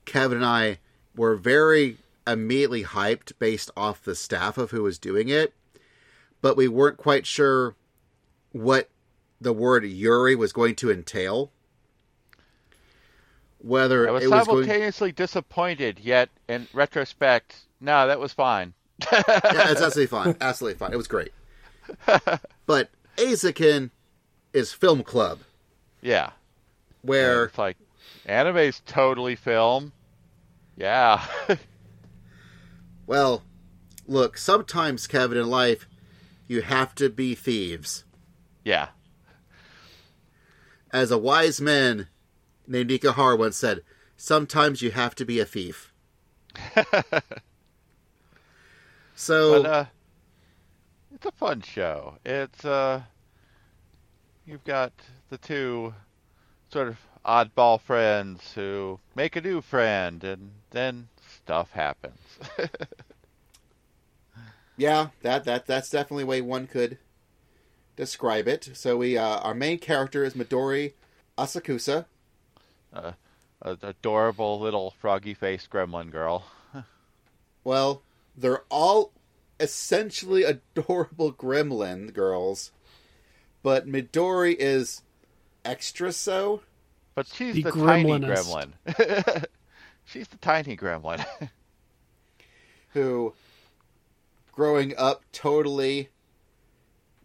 [0.04, 0.78] Kevin and I
[1.16, 5.52] were very immediately hyped based off the staff of who was doing it,
[6.40, 7.74] but we weren't quite sure
[8.52, 8.88] what
[9.40, 11.50] the word Yuri was going to entail.
[13.58, 18.74] Whether I was it was going, simultaneously disappointed, yet in retrospect, no, that was fine.
[19.10, 20.92] yeah, it's absolutely fine, absolutely fine.
[20.92, 21.32] It was great,
[22.66, 23.90] but Eizouken
[24.52, 25.40] is film club
[26.02, 26.30] Yeah.
[27.02, 27.76] where it's like
[28.26, 29.92] anime's totally film.
[30.76, 31.24] Yeah.
[33.06, 33.42] Well,
[34.06, 35.86] look, sometimes, Kevin, in life,
[36.48, 38.04] you have to be thieves.
[38.64, 38.88] yeah.
[40.90, 42.08] As a wise man
[42.66, 43.82] named Ikuhara once said,
[44.16, 45.92] sometimes you have to be a thief.
[49.14, 49.84] so, But uh
[51.14, 52.16] it's a fun show.
[52.24, 53.02] It's uh
[54.46, 54.92] you've got
[55.30, 55.92] the two
[56.72, 61.08] sort of oddball friends who make a new friend and then
[61.44, 62.18] stuff happens.
[64.76, 66.98] yeah, that, that that's definitely way one could
[67.96, 68.70] describe it.
[68.74, 70.92] So we uh, our main character is Midori
[71.38, 72.06] Asakusa.
[72.92, 73.14] a
[73.62, 76.46] adorable little froggy faced gremlin girl.
[77.66, 78.02] Well,
[78.36, 79.12] they're all
[79.58, 80.42] essentially
[80.76, 82.72] adorable gremlin girls,
[83.62, 85.00] but Midori is
[85.64, 86.60] extra so.
[87.14, 88.72] But she's The the, tiny gremlin.
[90.04, 91.24] she's the tiny gremlin.
[92.94, 93.34] who
[94.52, 96.08] growing up totally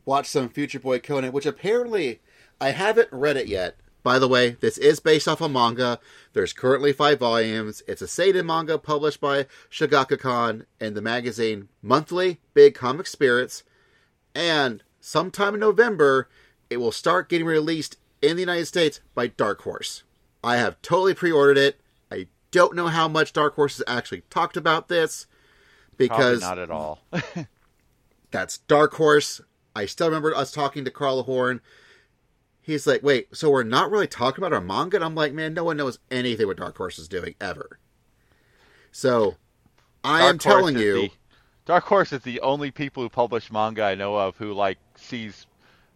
[0.04, 2.20] watched some Future Boy Conan, which apparently
[2.60, 3.78] I haven't read it yet.
[4.02, 6.00] By the way, this is based off a manga.
[6.34, 7.84] There's currently five volumes.
[7.88, 13.64] It's a seinen manga published by Shogakukan and the magazine Monthly Big Comic Spirits.
[14.34, 16.30] And sometime in November,
[16.70, 20.04] it will start getting released in the United States by Dark Horse.
[20.44, 21.80] I have totally pre-ordered it.
[22.12, 25.28] I don't know how much Dark Horse has actually talked about this
[25.98, 27.00] Probably because not at all.
[28.32, 29.42] that's Dark Horse.
[29.76, 31.62] I still remember us talking to Carl Horn.
[32.62, 34.98] He's like, wait, so we're not really talking about our manga?
[34.98, 37.80] And I'm like, man, no one knows anything what Dark Horse is doing ever.
[38.92, 39.38] So
[40.04, 41.12] I am Horse telling you, the-
[41.66, 45.46] Dark Horse is the only people who publish manga I know of who like sees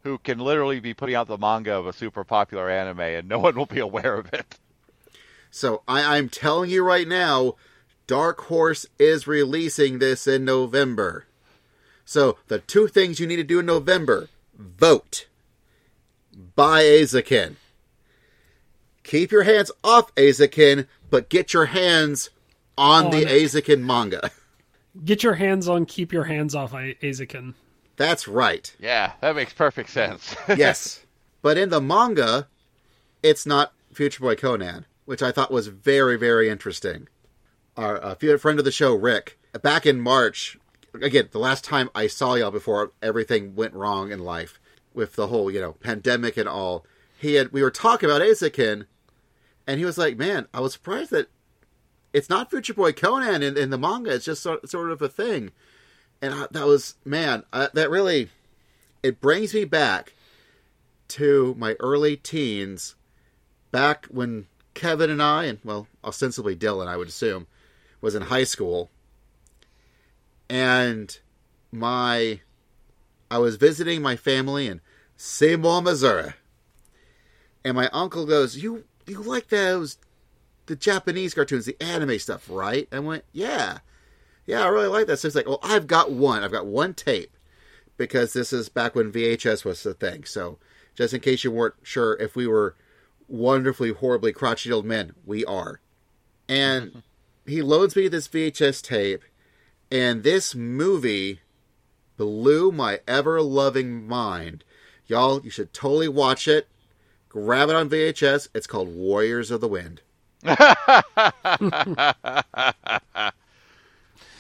[0.03, 3.39] who can literally be putting out the manga of a super popular anime and no
[3.39, 4.57] one will be aware of it.
[5.49, 7.55] so I, I'm telling you right now,
[8.05, 11.25] Dark Horse is releasing this in November.
[12.05, 15.27] So the two things you need to do in November: vote,
[16.55, 17.55] buy Eizouken.
[19.03, 22.29] Keep your hands off Eizouken, but get your hands
[22.77, 24.31] on the On- Eizouken manga.
[25.05, 27.53] Get your hands on, keep your hands off I- Eizouken.
[27.95, 28.75] That's right.
[28.79, 30.35] Yeah, that makes perfect sense.
[30.47, 31.05] yes.
[31.41, 32.47] But in the manga,
[33.21, 37.07] it's not Future Boy Conan, which I thought was very, very interesting.
[37.77, 40.57] Our uh, friend of the show, Rick, back in March,
[41.01, 44.59] again, the last time I saw y'all before everything went wrong in life
[44.93, 46.85] with the whole, you know, pandemic and all,
[47.17, 48.85] he had we were talking about Eizouken,
[49.65, 51.29] and he was like, "Man, I was surprised that
[52.11, 54.13] it's not Future Boy Conan in, in the manga.
[54.13, 55.51] It's just sort, sort of a thing."
[56.23, 58.29] And I, that was, man, I, that really
[59.03, 60.13] it brings me back
[61.09, 62.95] to my early teens,
[63.71, 67.45] back when Kevin and I, and well, ostensibly Dylan, I would assume,
[67.99, 68.89] was in high school,
[70.49, 71.19] and
[71.73, 72.39] my
[73.29, 74.79] I was visiting my family in
[75.17, 76.35] Seymour, Missouri,
[77.65, 79.97] and my uncle goes, "You you like those
[80.67, 83.79] the Japanese cartoons, the anime stuff, right?" I went, "Yeah,
[84.45, 86.43] yeah, I really like that." So it's like, "Well, I've got one.
[86.43, 87.33] I've got one tape."
[87.97, 90.23] because this is back when VHS was the thing.
[90.23, 90.57] So,
[90.95, 92.75] just in case you weren't sure if we were
[93.27, 95.79] wonderfully, horribly crotchety old men, we are.
[96.47, 97.03] And
[97.45, 99.23] he loads me this VHS tape,
[99.91, 101.41] and this movie
[102.17, 104.63] blew my ever loving mind.
[105.07, 106.67] Y'all, you should totally watch it.
[107.27, 108.49] Grab it on VHS.
[108.53, 110.01] It's called Warriors of the Wind.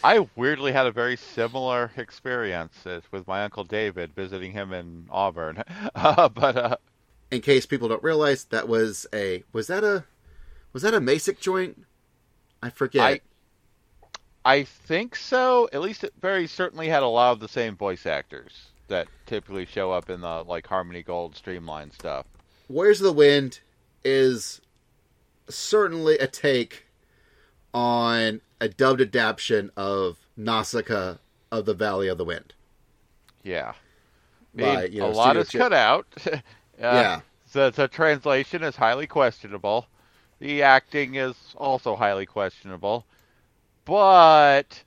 [0.03, 5.63] I weirdly had a very similar experience with my uncle David visiting him in Auburn.
[5.95, 6.77] Uh, but uh,
[7.31, 10.05] In case people don't realize, that was a was that a
[10.73, 11.85] was that a Macek joint?
[12.61, 13.01] I forget.
[13.01, 13.21] I
[14.45, 15.69] I think so.
[15.71, 19.65] At least it very certainly had a lot of the same voice actors that typically
[19.65, 22.25] show up in the like Harmony Gold Streamline stuff.
[22.69, 23.59] Of the Wind
[24.03, 24.61] is
[25.49, 26.82] certainly a take
[27.73, 31.17] on a dubbed adaptation of Nausicaa
[31.51, 32.53] of the Valley of the Wind.
[33.43, 33.73] Yeah.
[34.57, 36.07] I By, mean, you know, a lot is cut out.
[36.31, 36.37] uh,
[36.79, 37.21] Yeah.
[37.51, 39.87] The, the translation is highly questionable.
[40.39, 43.05] The acting is also highly questionable.
[43.85, 44.83] But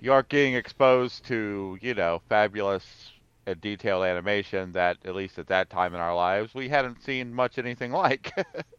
[0.00, 3.12] you're getting exposed to, you know, fabulous
[3.46, 7.34] and detailed animation that, at least at that time in our lives, we hadn't seen
[7.34, 8.32] much anything like.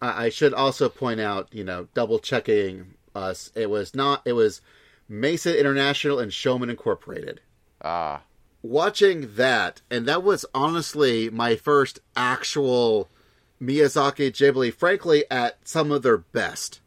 [0.00, 4.34] I I should also point out, you know, double checking us, it was not, it
[4.34, 4.60] was
[5.08, 7.40] Mesa International and Showman Incorporated.
[7.82, 8.22] Ah,
[8.62, 13.08] Watching that, and that was honestly my first actual
[13.62, 16.80] Miyazaki Ghibli, frankly, at some of their best.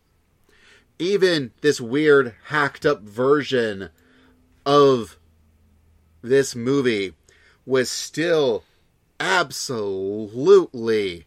[0.97, 3.89] Even this weird, hacked up version
[4.65, 5.17] of
[6.21, 7.13] this movie
[7.65, 8.65] was still
[9.19, 11.25] absolutely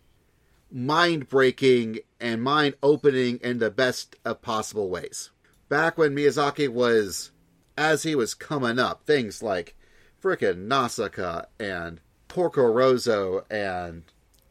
[0.73, 5.31] mind breaking and mind opening in the best of possible ways.
[5.69, 7.31] Back when Miyazaki was,
[7.77, 9.77] as he was coming up, things like
[10.23, 14.03] frickin' Nausicaa and Porco Rosso and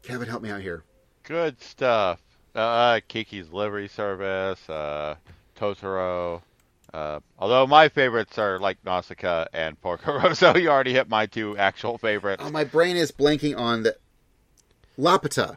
[0.02, 0.84] Kevin, help me out here.
[1.24, 2.20] good stuff.
[2.54, 5.14] Uh, Kiki's Livery Service, uh,
[5.58, 6.42] Totoro.
[6.92, 11.56] Uh, although my favorites are like Nausicaa and Porco Rosso, you already hit my two
[11.56, 12.42] actual favorites.
[12.44, 13.96] Oh, my brain is blanking on the
[14.98, 15.56] Laputa.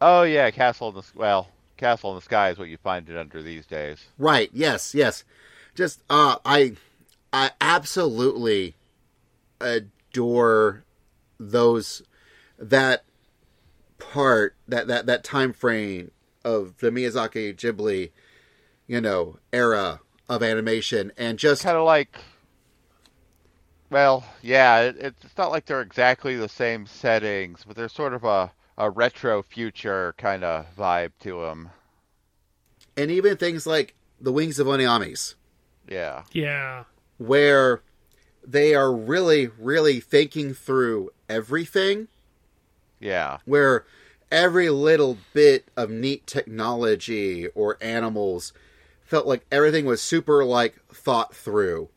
[0.00, 3.16] Oh yeah, Castle in the well, Castle in the Sky is what you find it
[3.16, 4.04] under these days.
[4.18, 4.50] Right.
[4.52, 4.94] Yes.
[4.94, 5.24] Yes.
[5.74, 6.74] Just uh, I,
[7.32, 8.76] I absolutely
[9.60, 10.84] adore
[11.38, 12.02] those
[12.58, 13.04] that
[13.98, 16.10] part that that that time frame
[16.44, 18.10] of the Miyazaki Ghibli,
[18.86, 22.18] you know, era of animation, and just Kind of like,
[23.90, 28.24] well, yeah, it, it's not like they're exactly the same settings, but there's sort of
[28.24, 31.70] a a retro future kind of vibe to them.
[32.96, 35.34] and even things like the Wings of Honneamise.
[35.88, 36.84] Yeah, Yeah.
[37.18, 37.82] where
[38.46, 42.08] they are really, really thinking through everything,
[43.00, 43.84] yeah, where
[44.30, 48.52] every little bit of neat technology or animals
[49.04, 51.88] felt like everything was super like thought through.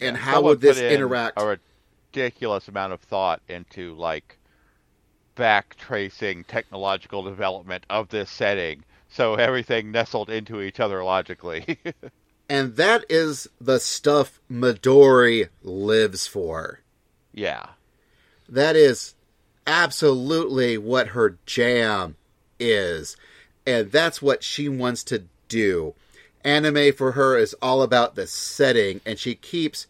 [0.00, 1.40] And how would this put in interact?
[1.40, 1.58] A
[2.12, 4.38] ridiculous amount of thought into like
[5.34, 11.78] back tracing technological development of this setting, so everything nestled into each other logically.
[12.48, 16.80] And that is the stuff Midori lives for.
[17.32, 17.68] yeah,
[18.48, 19.14] That is
[19.66, 22.16] absolutely what her jam
[22.60, 23.16] is.
[23.66, 25.94] And that's what she wants to do.
[26.44, 29.86] Anime for her is all about the setting, and she keeps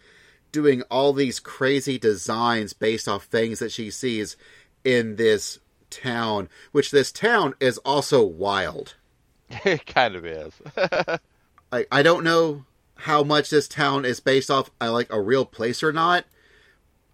[0.53, 4.36] doing all these crazy designs based off things that she sees
[4.85, 5.59] in this
[5.91, 8.95] town, which this town is also wild.
[9.64, 10.55] it kind of is.
[11.72, 12.64] I, I don't know
[12.97, 16.24] how much this town is based off uh, like a real place or not,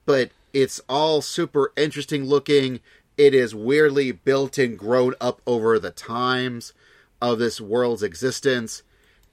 [0.04, 2.80] but it's all super interesting looking.
[3.16, 6.72] It is weirdly built and grown up over the times
[7.20, 8.82] of this world's existence.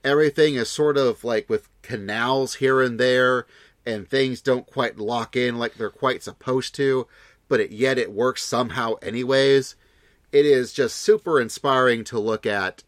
[0.04, 3.46] Everything is sort of like with canals here and there,
[3.84, 7.06] and things don't quite lock in like they're quite supposed to,
[7.48, 9.74] but it, yet it works somehow, anyways.
[10.30, 12.84] It is just super inspiring to look at,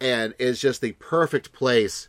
[0.00, 2.08] and is just the perfect place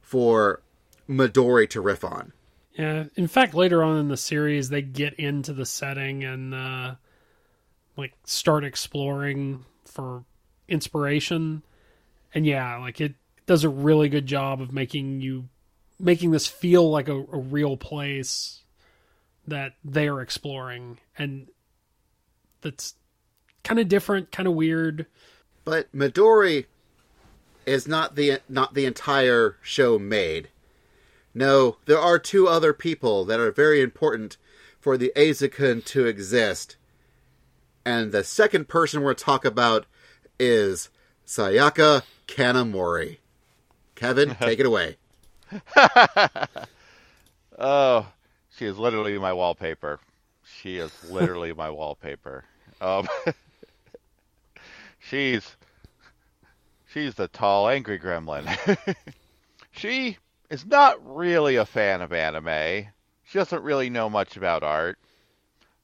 [0.00, 0.60] for
[1.08, 2.32] Midori to riff on.
[2.74, 3.04] Yeah.
[3.16, 6.94] In fact, later on in the series, they get into the setting and uh,
[7.96, 10.24] like start exploring for
[10.68, 11.62] inspiration.
[12.32, 13.14] And yeah, like it
[13.46, 15.48] does a really good job of making you
[15.98, 18.62] making this feel like a, a real place
[19.48, 21.48] that they are exploring, and
[22.60, 22.94] that's
[23.64, 25.06] kind of different, kind of weird.
[25.64, 26.66] But Midori
[27.66, 30.48] is not the not the entire show made.
[31.34, 34.36] No, there are two other people that are very important
[34.80, 36.76] for the Eizouken to exist.
[37.84, 39.86] And the second person we're talk about
[40.38, 40.88] is
[41.26, 43.18] Sayaka Kanamori.
[43.94, 44.96] Kevin, take it away.
[47.58, 48.06] Oh,
[48.58, 50.00] she is literally my wallpaper.
[50.60, 52.44] She is literally my wallpaper.
[52.80, 53.06] Um,
[54.98, 55.56] she's
[56.92, 58.46] she's the tall, angry gremlin.
[59.70, 60.18] she
[60.50, 62.88] is not really a fan of anime.
[63.24, 64.98] She doesn't really know much about art,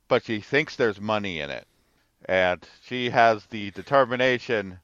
[0.09, 1.67] but she thinks there's money in it,
[2.25, 4.81] and she has the determination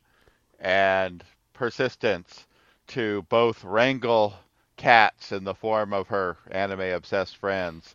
[0.61, 1.24] and
[1.55, 2.47] persistence
[2.88, 4.34] to both wrangle
[4.81, 7.95] cats in the form of her anime obsessed friends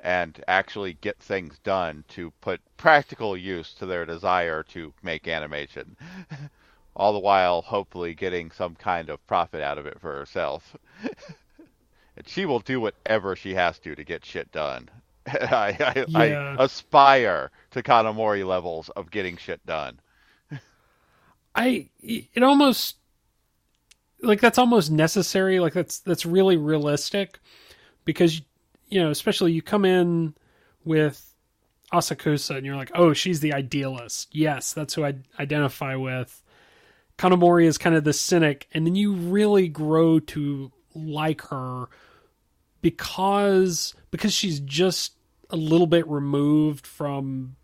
[0.00, 5.94] and actually get things done to put practical use to their desire to make animation.
[6.96, 10.74] All the while, hopefully, getting some kind of profit out of it for herself.
[12.16, 14.88] and she will do whatever she has to to get shit done.
[15.26, 16.56] I, I, Yeah.
[16.58, 20.00] I aspire to Kanamori levels of getting shit done.
[21.54, 22.96] I it almost
[24.22, 25.60] like that's almost necessary.
[25.60, 27.38] Like that's that's really realistic
[28.04, 28.40] because
[28.88, 30.34] you know, especially you come in
[30.84, 31.34] with
[31.92, 34.34] Asakusa and you're like, oh, she's the idealist.
[34.34, 36.42] Yes, that's who I identify with.
[37.18, 41.86] Kanamori is kind of the cynic, and then you really grow to like her
[42.80, 45.14] because because she's just
[45.50, 47.56] a little bit removed from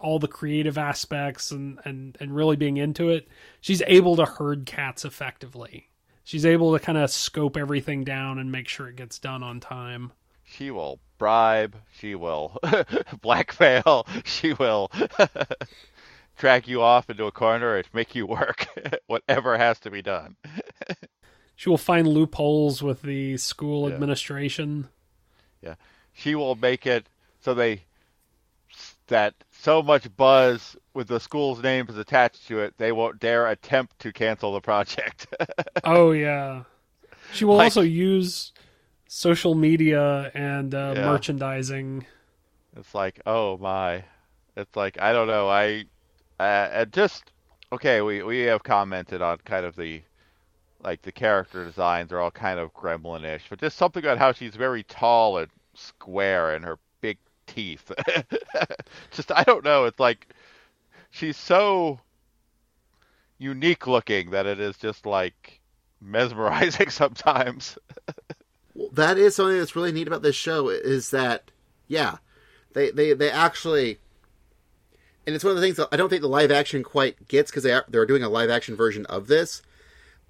[0.00, 3.28] all the creative aspects and, and, and really being into it,
[3.60, 5.88] she's able to herd cats effectively.
[6.24, 9.60] She's able to kind of scope everything down and make sure it gets done on
[9.60, 10.12] time.
[10.44, 12.58] She will bribe, she will
[13.22, 14.90] blackmail, she will
[16.36, 18.66] drag you off into a corner and make you work.
[19.06, 20.36] Whatever has to be done.
[21.56, 23.94] She will find loopholes with the school Yeah.
[23.94, 24.88] administration.
[25.62, 25.74] Yeah.
[26.12, 27.08] She will make it
[27.40, 27.82] so they
[29.08, 33.48] that so much buzz with the school's name is attached to it, they won't dare
[33.48, 35.26] attempt to cancel the project.
[35.84, 36.64] Oh yeah.
[37.32, 38.52] She will Like- also use
[39.08, 41.06] social media and uh, Yeah.
[41.06, 42.06] merchandising.
[42.76, 44.04] It's like, oh my.
[44.56, 45.48] It's like I don't know.
[45.48, 45.84] I
[46.40, 47.30] uh, and just
[47.72, 48.00] okay.
[48.02, 50.02] We we have commented on kind of the
[50.82, 54.54] like the character designs are all kind of gremlin-ish, but just something about how she's
[54.56, 56.78] very tall and square and her
[57.48, 57.90] teeth.
[59.10, 59.84] just I don't know.
[59.84, 60.28] It's like
[61.10, 61.98] she's so
[63.38, 65.60] unique looking that it is just like
[66.00, 67.78] mesmerizing sometimes.
[68.74, 71.50] Well, that is something that's really neat about this show is that
[71.88, 72.18] yeah
[72.74, 73.98] they they, they actually
[75.26, 77.50] and it's one of the things that i don't think the live action quite gets
[77.50, 79.62] because they are, they're doing a live action version of this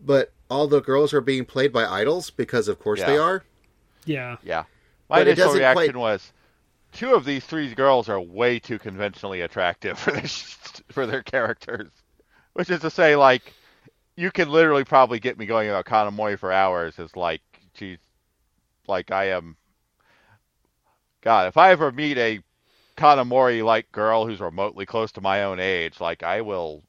[0.00, 3.42] but all the girls are being played by idols because of course they are
[4.06, 4.36] Yeah.
[4.42, 4.64] Yeah.
[5.10, 6.32] My But it initial reaction quite- was
[6.92, 10.22] two of these three girls are way too conventionally attractive for their
[10.92, 11.90] for their characters.
[12.54, 13.52] Which is to say, like,
[14.16, 16.98] you can literally probably get me going about Kanamori for hours.
[16.98, 17.42] Is like,
[17.74, 17.98] she's
[18.86, 19.56] like I am.
[21.20, 22.40] God, if I ever meet a
[22.96, 26.82] Kanamori like girl who's remotely close to my own age, like I will,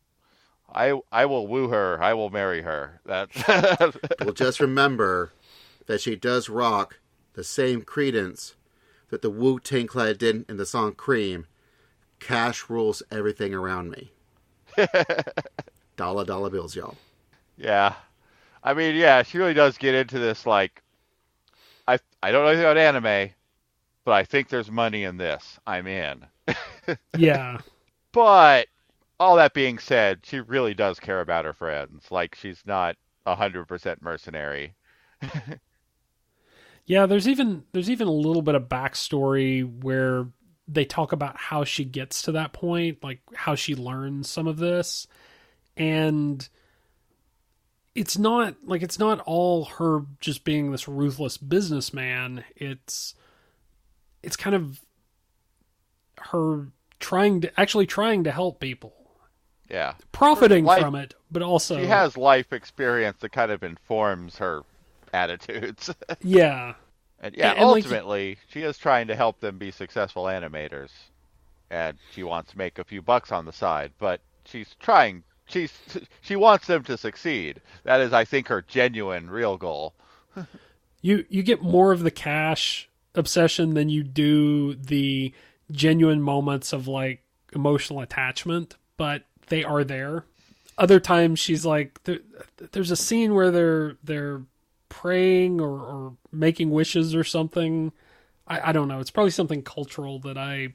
[0.74, 2.02] I I will woo her.
[2.02, 3.02] I will marry her.
[3.06, 3.48] That's
[4.20, 5.34] well just remember
[5.86, 7.00] that she does rock
[7.34, 8.56] the same credence
[9.10, 11.48] that the wu tang clan did in the song cream
[12.20, 14.12] cash rules everything around me
[15.98, 16.98] dollar dollar bills y'all
[17.58, 17.96] Yeah.
[18.64, 20.82] I mean, yeah, she really does get into this like
[21.88, 23.32] I I don't know anything about anime,
[24.06, 25.60] but I think there's money in this.
[25.68, 26.26] I'm in.
[27.16, 27.60] Yeah.
[28.12, 28.68] But
[29.20, 32.12] all that being said, she really does care about her friends.
[32.12, 34.76] Like she's not a hundred percent mercenary.
[36.90, 40.26] Yeah, there's even there's even a little bit of backstory where
[40.68, 44.58] they talk about how she gets to that point, like how she learns some of
[44.58, 45.06] this,
[45.78, 46.50] and
[47.94, 52.44] it's not like it's not all her just being this ruthless businessman.
[52.56, 53.14] It's
[54.24, 54.82] it's kind of
[56.18, 56.70] her
[57.00, 58.96] trying to actually trying to help people,
[59.70, 59.94] Yeah.
[60.12, 64.64] profiting Life- from it, but also She has life experience that kind of informs her
[65.14, 65.94] attitudes.
[66.22, 66.74] yeah.
[67.20, 70.90] and yeah, And- and, like- ultimately, she is trying to help them be successful animators.
[71.72, 75.72] And she wants to make a few bucks on the side, but she's trying she's
[76.22, 77.62] she wants them to succeed.
[77.84, 79.94] That is I think her genuine real goal.
[81.02, 85.34] you you get more of the cash obsession than you do the
[85.72, 87.22] genuine moments of like
[87.54, 90.24] emotional attachment but they are there
[90.78, 92.20] other times she's like there,
[92.72, 94.42] there's a scene where they're they're
[94.90, 97.92] praying or, or making wishes or something.
[98.48, 99.00] I, I don't know.
[99.00, 100.74] It's probably something cultural that i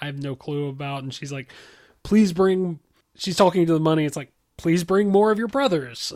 [0.00, 1.02] i have no clue about.
[1.02, 1.52] And she's like
[2.02, 2.80] please bring
[3.14, 4.04] she's talking to the money.
[4.04, 6.12] It's like please bring more of your brothers.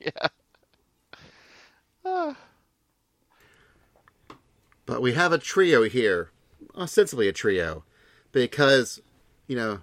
[0.00, 0.28] Yeah.
[4.86, 6.30] But we have a trio here,
[6.76, 7.82] ostensibly a trio,
[8.30, 9.02] because,
[9.48, 9.80] you know,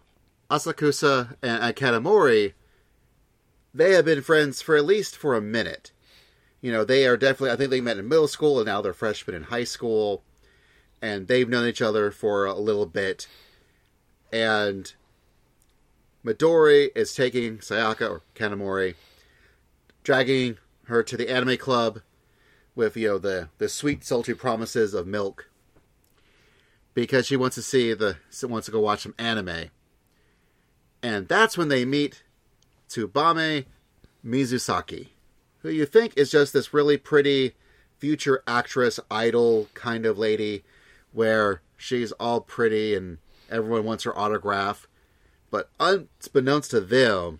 [0.49, 2.53] Asakusa and Kanamori,
[3.73, 5.91] they have been friends for at least for a minute.
[6.61, 8.93] You know, they are definitely, I think they met in middle school and now they're
[8.93, 10.23] freshmen in high school,
[11.01, 13.27] and they've known each other for a little bit.
[14.31, 14.93] And
[16.25, 18.95] Midori is taking Sayaka, or Kanamori,
[20.03, 22.01] dragging her to the anime club
[22.75, 25.49] with you know the the sweet sultry promises of milk
[26.93, 29.69] because she wants to see the wants to go watch some anime
[31.01, 32.22] and that's when they meet
[32.89, 33.65] Tsubame
[34.25, 35.09] Mizusaki
[35.59, 37.53] who you think is just this really pretty
[37.97, 40.63] future actress idol kind of lady
[41.11, 43.17] where she's all pretty and
[43.49, 44.87] everyone wants her autograph
[45.49, 47.39] but unbeknownst to them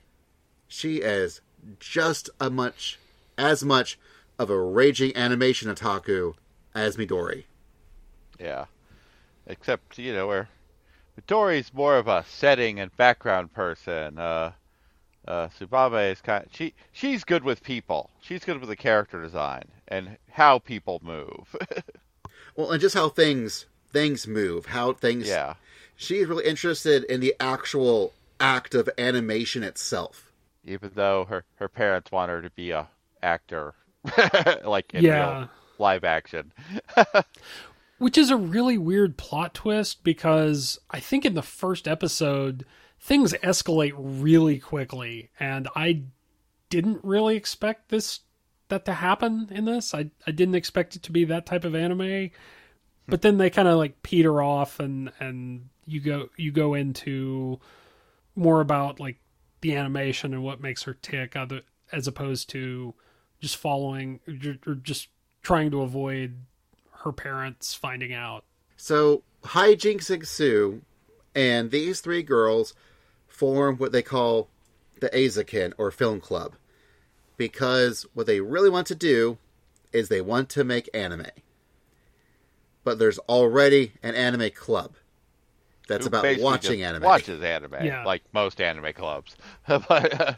[0.67, 1.41] she is
[1.79, 2.97] just a much
[3.37, 3.99] as much
[4.39, 6.33] of a raging animation otaku
[6.73, 7.43] as Midori.
[8.39, 8.65] Yeah.
[9.45, 10.49] Except, you know, where
[11.19, 14.17] Midori's more of a setting and background person.
[14.17, 14.53] Uh
[15.27, 18.09] uh Tsubame is kind she she's good with people.
[18.21, 21.55] She's good with the character design and how people move.
[22.55, 25.27] Well, and just how things things move, how things.
[25.27, 25.55] yeah.
[25.95, 30.31] She's really interested in the actual act of animation itself.
[30.63, 32.89] Even though her her parents want her to be a
[33.23, 33.73] actor
[34.63, 35.39] like in Yeah.
[35.39, 35.49] real
[35.79, 36.51] live action.
[37.97, 42.65] Which is a really weird plot twist because I think in the first episode
[43.03, 46.03] things escalate really quickly and I
[46.69, 48.21] didn't really expect this
[48.69, 49.93] that to happen in this.
[49.93, 52.31] I I didn't expect it to be that type of anime.
[53.05, 57.59] But then they kind of like peter off and and you go you go into
[58.35, 59.19] more about like
[59.59, 62.93] the animation and what makes her tick other as opposed to
[63.41, 64.21] just following
[64.65, 65.09] or just
[65.41, 66.37] trying to avoid
[67.03, 68.45] her parents finding out.
[68.77, 70.81] So hijinks ensue,
[71.35, 72.73] and these three girls
[73.43, 74.47] form what they call
[75.01, 76.53] the Eizouken or film club,
[77.35, 79.37] because what they really want to do
[79.91, 81.25] is they want to make anime.
[82.85, 84.93] But there's already an anime club
[85.89, 87.03] that's Who about watching just anime.
[87.03, 88.05] Watches anime, Yeah.
[88.05, 89.35] like most anime clubs.
[89.67, 90.33] but uh,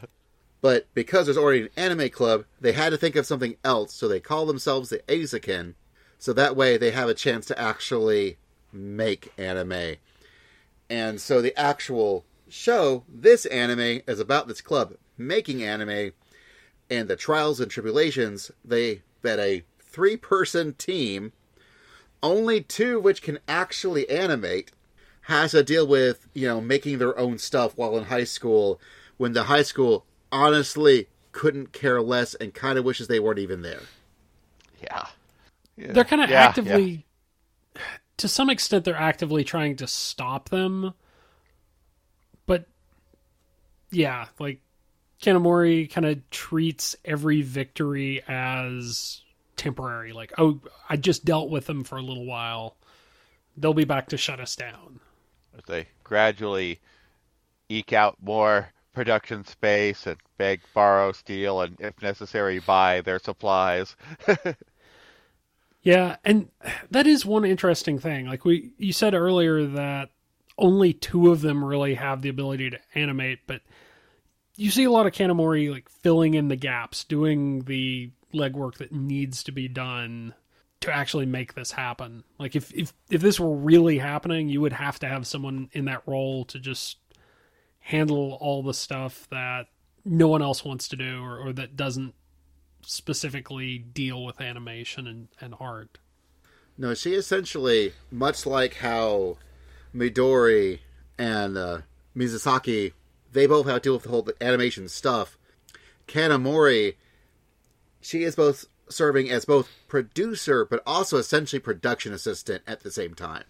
[0.60, 4.08] But because there's already an anime club, they had to think of something else, so
[4.08, 5.74] they call themselves the Eizouken,
[6.18, 8.38] so that way they have a chance to actually
[8.72, 9.94] make anime.
[10.90, 16.12] And so the actual show, this anime, is about this club making anime
[16.90, 21.32] and the trials and tribulations they that a three person team,
[22.22, 24.72] only two of which can actually animate,
[25.22, 28.80] has to deal with, you know, making their own stuff while in high school
[29.18, 33.62] when the high school honestly couldn't care less and kind of wishes they weren't even
[33.62, 33.90] there.
[34.82, 35.06] yeah.
[35.76, 35.92] Yeah.
[35.92, 37.06] They're kind of Yeah, actively
[38.16, 40.94] to some extent they're actively trying to stop them.
[43.96, 44.60] Yeah, like
[45.22, 49.22] Kanamori kind of treats every victory as
[49.56, 50.12] temporary.
[50.12, 52.76] Like, oh, I just dealt with them for a little while.
[53.56, 55.00] They'll be back to shut us down.
[55.56, 56.78] as they gradually
[57.70, 63.96] eke out more production space and beg, borrow, steal, and if necessary, buy their supplies.
[65.82, 66.48] Yeah, and
[66.90, 68.26] that is one interesting thing.
[68.26, 70.10] Like we you said earlier that
[70.58, 73.62] only two of them really have the ability to animate, but
[74.56, 78.92] you see a lot of Kanamori like filling in the gaps, doing the legwork that
[78.92, 80.34] needs to be done
[80.80, 82.24] to actually make this happen.
[82.38, 85.84] Like if if if this were really happening, you would have to have someone in
[85.86, 86.98] that role to just
[87.80, 89.68] handle all the stuff that
[90.04, 92.14] no one else wants to do or, or that doesn't
[92.82, 95.98] specifically deal with animation and, and art.
[96.78, 99.38] No, she essentially, much like how
[99.94, 100.80] Midori
[101.18, 101.78] and uh,
[102.16, 102.92] Mizusaki,
[103.32, 105.38] they both have to deal with the whole animation stuff.
[106.08, 106.94] Kanamori,
[108.00, 113.14] she is both serving as both producer but also essentially production assistant at the same
[113.14, 113.44] time.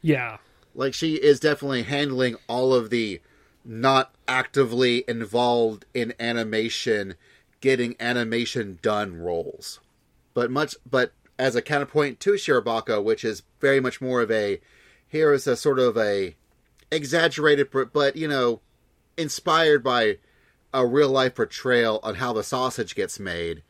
[0.00, 0.38] Yeah.
[0.74, 3.20] Like she is definitely handling all of the
[3.64, 7.14] not actively involved in animation,
[7.60, 9.80] getting animation done roles.
[10.34, 14.60] But much but as a counterpoint to Shirobako, which is very much more of a
[15.06, 16.34] here is a sort of a
[16.90, 18.60] exaggerated but you know
[19.16, 20.18] inspired by
[20.74, 23.62] a real life portrayal on how the sausage gets made.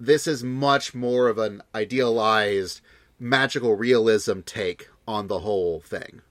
[0.00, 2.80] This is much more of an idealized
[3.18, 6.22] magical realism take on the whole thing.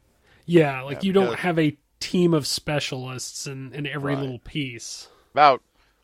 [0.45, 4.15] Yeah, like Yeah, you don't have a team of specialists in, in every Right.
[4.15, 5.09] little piece.
[5.33, 5.61] About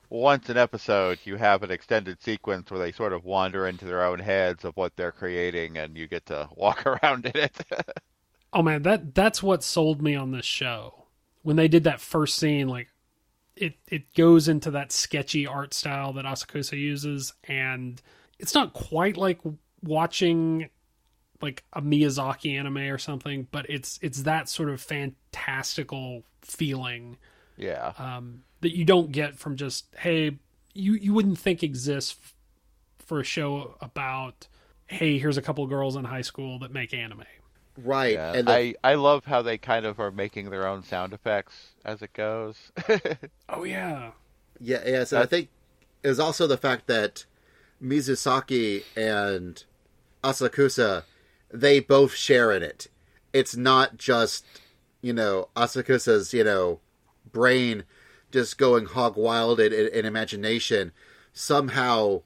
[0.09, 4.03] once an episode, you have an extended sequence where they sort of wander into their
[4.03, 7.57] own heads of what they're creating, and you get to walk around in it.
[8.53, 10.98] Oh man, that that's what sold me on this show.
[11.49, 12.89] When they did that first scene, like
[13.55, 17.99] it it goes into that sketchy art style that Asakusa uses, and
[18.37, 19.39] it's not quite like
[19.81, 20.69] watching
[21.41, 27.17] like a Miyazaki anime or something, but it's it's that sort of fantastical feeling
[27.57, 27.93] yeah.
[27.97, 30.37] um, that you don't get from just hey
[30.75, 32.35] you you wouldn't think exists f-
[32.99, 34.47] for a show about
[34.87, 37.23] hey here's a couple of girls in high school that make anime
[37.83, 38.13] Right.
[38.13, 41.13] Yeah, and the, I I love how they kind of are making their own sound
[41.13, 42.71] effects as it goes.
[43.49, 44.11] oh yeah
[44.59, 45.03] Yeah, yeah.
[45.03, 45.49] So I think
[46.03, 47.25] it was also the fact that
[47.81, 49.63] Mizusaki and
[50.23, 51.03] Asakusa,
[51.51, 52.87] they both share in it.
[53.31, 54.45] It's not just,
[55.01, 56.79] you know, Asakusa's, you know,
[57.31, 57.83] brain
[58.31, 60.91] just going hog wild in, in, in imagination.
[61.33, 62.21] Somehow,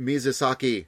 [0.00, 0.86] Mizusaki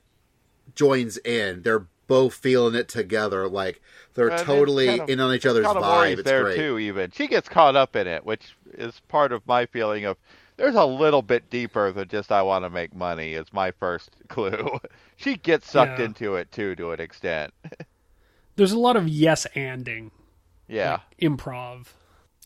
[0.75, 1.63] joins in.
[1.63, 3.49] They're both feeling it together.
[3.49, 3.81] Like
[4.15, 6.13] they're And it's totally kind of- in on each other's Kanamori's vibe.
[6.19, 6.57] It's there great.
[6.57, 6.79] too.
[6.79, 10.17] Even she gets caught up in it, which is part of my feeling of
[10.57, 13.33] there's a little bit deeper than just I want to make money.
[13.35, 14.79] Is my first clue.
[15.17, 16.07] she gets sucked Yeah.
[16.07, 17.53] into it too, to an extent.
[18.57, 20.11] there's a lot of yes anding
[20.69, 21.87] Yeah, like improv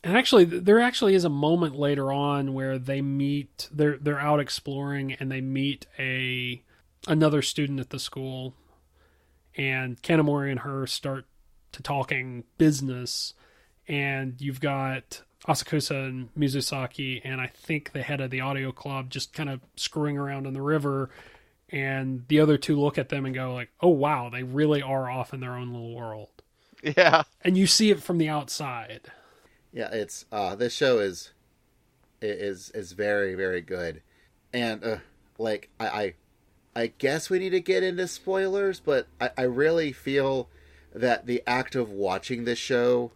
[0.04, 4.38] and actually there actually is a moment later on where they meet they're they're out
[4.40, 6.62] exploring and they meet a
[7.06, 8.54] another student at the school
[9.58, 11.26] and Kanamori and her start
[11.72, 13.34] to talking business
[13.86, 19.10] and you've got Asakusa and Mizusaki and I think the head of the audio club
[19.10, 21.10] just kind of screwing around in the river
[21.68, 25.10] and the other two look at them and go like oh wow they really are
[25.10, 26.38] off in their own little world
[26.82, 27.24] yeah.
[27.42, 29.02] and you see it from the outside.
[29.72, 31.32] Yeah, it's uh this show is
[32.20, 34.02] is is very very good,
[34.52, 34.96] and uh,
[35.38, 36.14] like I, I
[36.78, 40.48] I guess we need to get into spoilers, but I, I really feel
[40.94, 43.10] that the act of watching this show,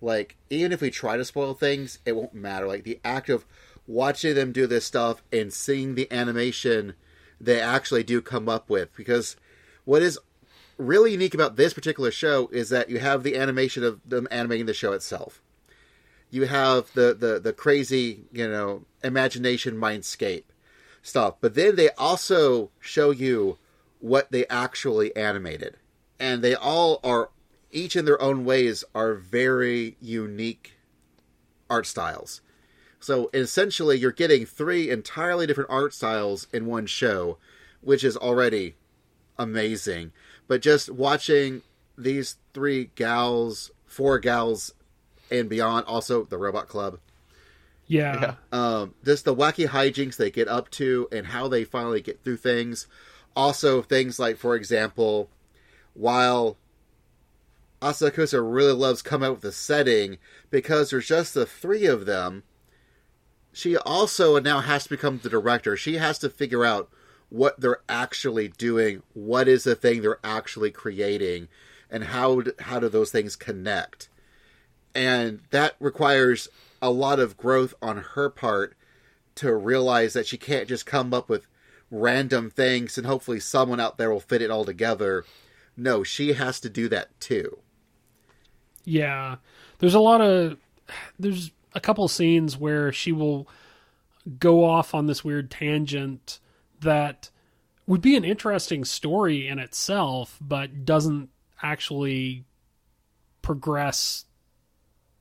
[0.00, 2.66] like even if we try to spoil things, it won't matter.
[2.66, 3.44] Like the act of
[3.86, 6.94] watching them do this stuff and seeing the animation
[7.38, 9.36] they actually do come up with, because
[9.84, 10.18] what is
[10.78, 14.64] really unique about this particular show is that you have the animation of them animating
[14.64, 15.42] the show itself.
[16.30, 20.44] You have the the the crazy, you know, imagination mindscape
[21.06, 23.58] stuff, but then they also show you
[24.00, 25.76] what they actually animated.
[26.18, 27.30] And they all are
[27.70, 30.74] each in their own ways are very unique
[31.68, 32.40] art styles.
[32.98, 37.38] So essentially you're getting three entirely different art styles in one show,
[37.80, 38.74] which is already
[39.38, 40.12] amazing.
[40.48, 41.62] But just watching
[41.96, 44.74] these three gals, four gals,
[45.30, 46.98] and beyond, also the Robot Club,
[47.86, 48.34] Yeah.
[48.52, 52.38] um, just the wacky hijinks they get up to and how they finally get through
[52.38, 52.86] things.
[53.34, 55.28] Also, things like, for example,
[55.94, 56.56] while
[57.82, 60.18] Asakusa really loves coming up with the setting
[60.50, 62.42] because there's just the three of them,
[63.52, 65.76] she also now has to become the director.
[65.76, 66.90] She has to figure out
[67.28, 71.48] what they're actually doing, what is the thing they're actually creating,
[71.90, 74.08] and how how do those things connect.
[74.94, 76.48] And that requires
[76.86, 78.76] a lot of growth on her part
[79.34, 81.48] to realize that she can't just come up with
[81.90, 85.24] random things and hopefully someone out there will fit it all together.
[85.76, 87.58] No, she has to do that too.
[88.84, 89.36] Yeah.
[89.78, 90.58] There's a lot of
[91.18, 93.48] there's a couple scenes where she will
[94.38, 96.38] go off on this weird tangent
[96.80, 97.30] that
[97.88, 101.30] would be an interesting story in itself, but doesn't
[101.62, 102.44] actually
[103.42, 104.25] progress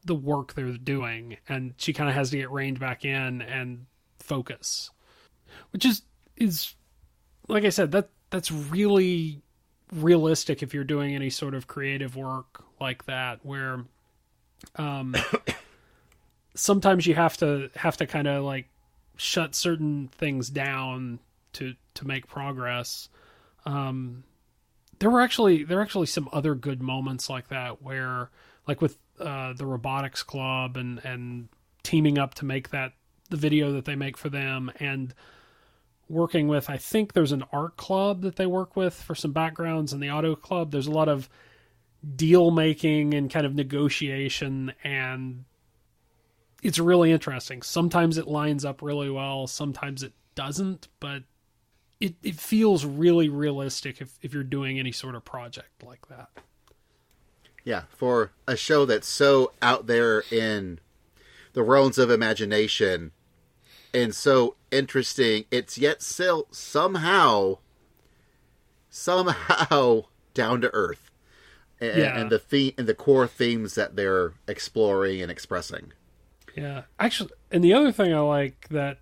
[0.05, 1.37] the work they're doing.
[1.49, 3.85] And she kind of has to get reined back in and
[4.19, 4.91] focus,
[5.71, 6.01] which is
[6.37, 6.75] is
[7.47, 9.41] like I said that that's really
[9.91, 13.85] realistic if you're doing any sort of creative work like that where
[14.77, 15.15] um
[16.55, 18.67] sometimes you have to have to kind of like
[19.15, 21.19] shut certain things down
[21.53, 23.09] to to make progress
[23.65, 24.23] um
[24.99, 28.29] there were actually there were actually some other good moments like that where
[28.67, 31.47] like with uh the robotics club and and
[31.83, 32.93] teaming up to make that
[33.29, 35.13] the video that they make for them and
[36.09, 39.93] working with I think there's an art club that they work with for some backgrounds
[39.93, 40.71] in the auto club.
[40.71, 41.29] There's a lot of
[42.15, 45.45] deal making and kind of negotiation and
[46.61, 47.61] it's really interesting.
[47.61, 51.23] Sometimes it lines up really well, sometimes it doesn't, but
[51.99, 56.29] it, it feels really realistic if, if you're doing any sort of project like that.
[57.65, 60.79] Yeah, for a show that's so out there in
[61.53, 63.11] the realms of imagination
[63.93, 67.57] and so interesting, it's yet still somehow,
[68.89, 70.03] somehow
[70.33, 71.09] down to earth,
[71.79, 72.19] and, Yeah.
[72.19, 75.91] and the theme and the core themes that they're exploring and expressing.
[76.55, 76.83] Yeah.
[76.99, 78.99] Actually, and the other thing I like that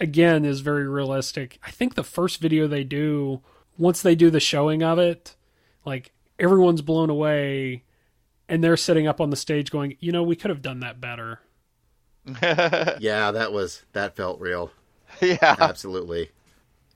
[0.00, 1.58] again is very realistic.
[1.62, 3.42] I think the first video they do,
[3.76, 5.36] once they do the showing of it,
[5.84, 7.82] like everyone's blown away
[8.48, 11.00] and they're sitting up on the stage going, "You know, we could have done that
[11.00, 11.40] better."
[13.00, 14.70] Yeah, that was that felt real.
[15.20, 15.56] yeah.
[15.58, 16.30] Absolutely.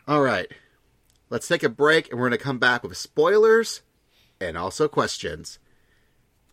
[0.07, 0.46] All right.
[1.30, 3.80] Let's take a break and we're going to come back with spoilers
[4.40, 5.59] and also questions.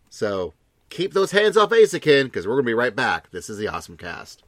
[0.09, 0.53] So
[0.89, 3.31] keep those hands off Eizouken because we're going to be right back.
[3.31, 4.43] This is the Awesome Cast.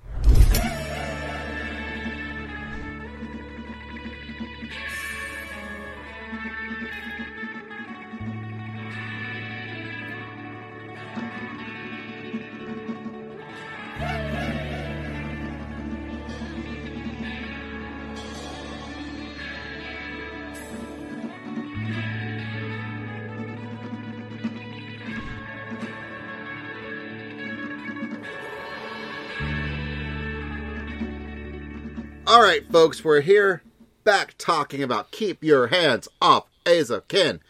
[32.32, 33.62] All right, folks, we're here
[34.06, 37.42] back talking about Keep Your Hands Off Eizouken.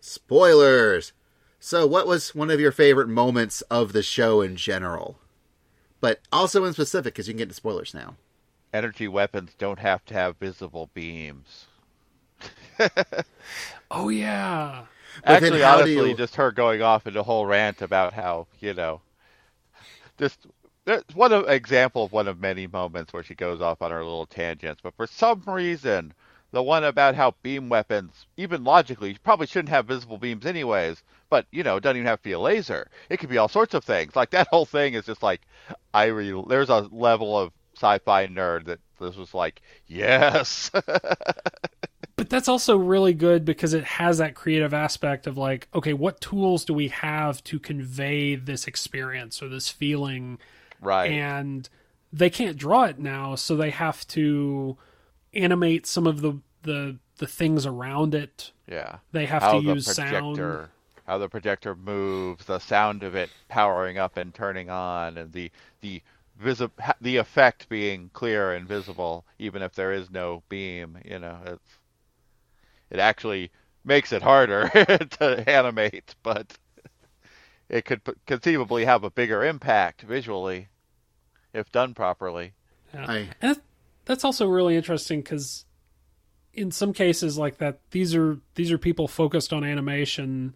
[0.00, 1.12] Spoilers.
[1.58, 5.18] So, what was one of your favorite moments of the show in general?
[6.00, 8.14] But also in specific, because you can get into spoilers now.
[8.72, 11.66] Energy weapons don't have to have visible beams.
[13.90, 14.84] Oh yeah.
[15.24, 18.72] But Actually, honestly, you- just her going off into a whole rant about how you
[18.72, 19.00] know,
[20.16, 20.46] just
[20.90, 24.02] there's one of, example of one of many moments where she goes off on her
[24.02, 24.80] little tangents.
[24.82, 26.12] But for some reason,
[26.50, 31.02] the one about how beam weapons, even logically, you probably shouldn't have visible beams anyways.
[31.28, 32.88] But you know, it doesn't even have to be a laser.
[33.08, 34.16] It could be all sorts of things.
[34.16, 35.42] Like that whole thing is just like,
[35.94, 40.70] I re- there's a level of sci-fi nerd that this was like, yes.
[42.16, 46.20] But that's also really good because it has that creative aspect of like, okay, what
[46.20, 50.38] tools do we have to convey this experience or this feeling
[50.80, 51.10] right.
[51.10, 51.68] and
[52.12, 54.76] they can't draw it now so they have to
[55.34, 58.98] animate some of the the the things around it Yeah.
[59.12, 60.70] they have how to use sound projector,
[61.06, 65.50] how the projector moves, the sound of it powering up and turning on, and the
[65.82, 66.02] the
[66.38, 66.70] visi-
[67.00, 70.98] the effect being clear and visible, even if there is no beam.
[71.04, 71.78] You know, it's
[72.90, 73.50] it actually
[73.84, 74.68] makes it harder
[75.18, 76.56] to animate, but
[77.70, 80.68] it could p- conceivably have a bigger impact visually
[81.54, 82.52] if done properly.
[82.92, 83.06] Yeah.
[83.08, 83.60] I, and
[84.04, 85.64] that's also really interesting because
[86.52, 90.54] in some cases like that these are these are people focused on animation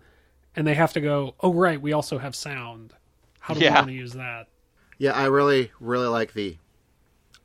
[0.57, 2.93] and they have to go oh right we also have sound
[3.39, 4.49] how do we want to use that
[4.99, 6.59] yeah, I really, really like the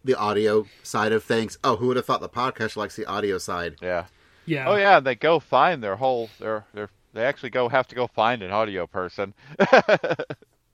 [0.04, 1.58] the audio side of things.
[1.64, 3.76] Oh, who would have thought the podcast likes the audio side?
[3.82, 4.06] Yeah.
[4.46, 7.96] yeah Oh yeah, they go find their whole their their they actually go have to
[7.96, 9.34] go find an audio person.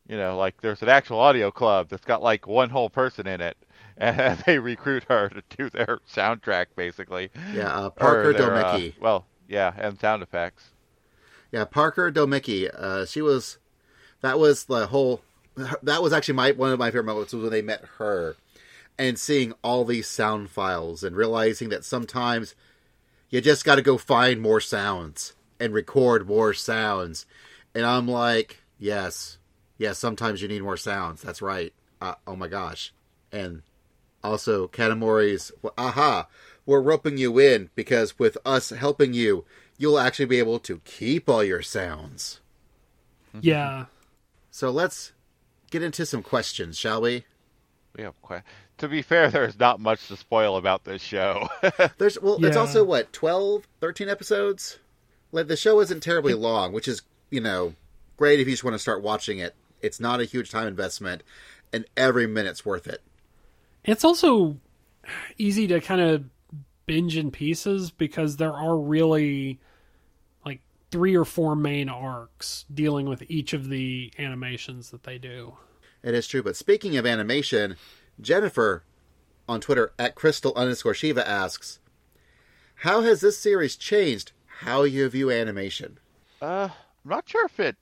[0.07, 3.41] you know, like there's an actual audio club that's got like one whole person in
[3.41, 3.57] it,
[3.97, 7.29] and they recruit her to do their soundtrack basically.
[7.53, 8.99] Yeah, uh, Parker their, uh, Doumeki.
[8.99, 10.71] well, yeah, and sound effects.
[11.51, 12.69] Yeah, Parker Doumeki.
[12.73, 13.57] Uh, she was.
[14.21, 15.21] That was the whole.
[15.83, 18.35] That was actually my one of my favorite moments was when they met her,
[18.97, 22.55] and seeing all these sound files and realizing that sometimes
[23.29, 27.25] you just got to go find more sounds and record more sounds.
[27.73, 29.37] And I'm like, yes,
[29.77, 29.97] yes.
[29.99, 31.21] Sometimes you need more sounds.
[31.21, 31.73] That's right.
[32.01, 32.93] Uh, oh my gosh.
[33.31, 33.63] And
[34.23, 36.27] also Kanamori's aha
[36.65, 39.45] we're roping you in because with us helping you,
[39.77, 42.39] you'll actually be able to keep all your sounds.
[43.39, 43.85] Yeah.
[44.49, 45.11] So let's
[45.69, 47.25] get into some questions, shall we?
[47.95, 48.43] We have quite.
[48.79, 51.47] To be fair, there's not much to spoil about this show.
[51.97, 54.79] There's well, it's also what 12, 13 episodes.
[55.35, 57.73] Like the show isn't terribly long, which is you know
[58.15, 59.53] great if you just want to start watching it.
[59.81, 61.23] It's not a huge time investment,
[61.73, 63.01] and every minute's worth it.
[63.83, 64.57] It's also
[65.37, 66.23] easy to kind of
[66.85, 69.59] binge in pieces because there are really
[70.45, 75.57] like three or four main arcs dealing with each of the animations that they do.
[76.01, 76.43] It is true.
[76.43, 77.75] But speaking of animation,
[78.21, 78.83] Jennifer
[79.49, 81.79] on Twitter at crystal underscore Shiva asks,
[82.75, 85.99] "How has this series changed how you view animation?"
[86.41, 86.69] uh,
[87.03, 87.75] I'm not sure if it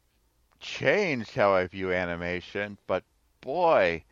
[0.59, 3.03] changed how I view animation, but
[3.41, 4.03] boy,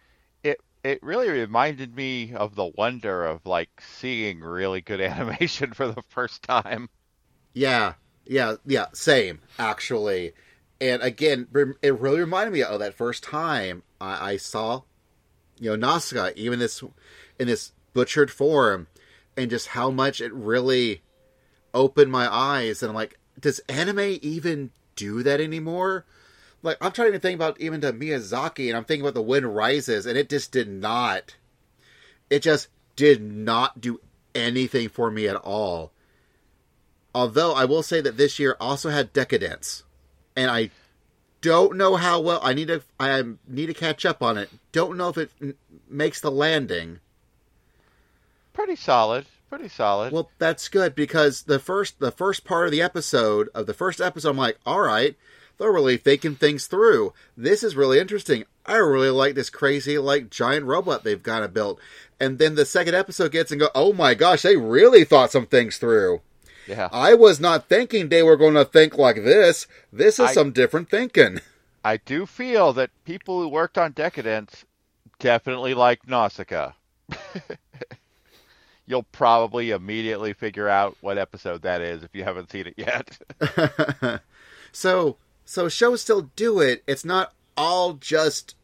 [0.44, 5.88] it it really reminded me of the wonder of like seeing really good animation for
[5.88, 6.90] the first time.
[7.54, 7.94] Yeah,
[8.26, 8.88] yeah, yeah.
[8.94, 10.34] Same, actually.
[10.80, 11.48] And again,
[11.82, 14.82] it really reminded me of that first time I, I saw,
[15.60, 16.84] you know, Nausicaa, even this
[17.40, 18.88] in this butchered form,
[19.38, 21.02] and just how much it really
[21.74, 22.82] opened my eyes.
[22.82, 26.06] And I'm like, does anime even do that anymore?
[26.64, 29.56] Like, I'm trying to think about even to Miyazaki, and I'm thinking about The Wind
[29.56, 31.36] Rises, and it just did not.
[32.30, 34.00] It just did not do
[34.36, 35.92] anything for me at all.
[37.14, 39.84] Although I will say that this year also had Deca-Dence,
[40.36, 40.70] and I
[41.42, 42.84] don't know how well I need to.
[43.00, 44.50] I need to catch up on it.
[44.72, 45.56] Don't know if it m-
[45.90, 47.00] makes the landing.
[48.54, 50.14] Pretty solid, pretty solid.
[50.14, 54.00] Well, that's good because the first the first part of the episode of the first
[54.00, 55.16] episode, I'm like, all right,
[55.58, 57.14] they're really thinking things through.
[57.36, 58.46] This is really interesting.
[58.66, 61.80] I really like this crazy like giant robot they've kind of built.
[62.18, 65.46] And then the second episode gets and go, oh my gosh, they really thought some
[65.48, 66.22] things through.
[66.66, 69.68] yeah, I was not thinking they were going to think like this.
[69.92, 71.42] This is I- some different thinking.
[71.84, 74.66] I do feel that people who worked on Deca-Dence
[75.20, 76.74] definitely like Nausicaa.
[78.88, 84.22] You'll probably immediately figure out what episode that is if you haven't seen it yet.
[84.72, 86.84] so, so shows still do it.
[86.88, 88.56] It's not all just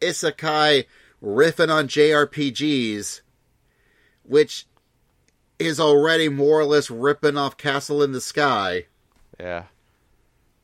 [0.00, 0.86] isekai
[1.22, 3.20] riffing on JRPGs,
[4.22, 4.66] which
[5.58, 8.86] is already more or less ripping off Castle in the Sky.
[9.38, 9.64] yeah.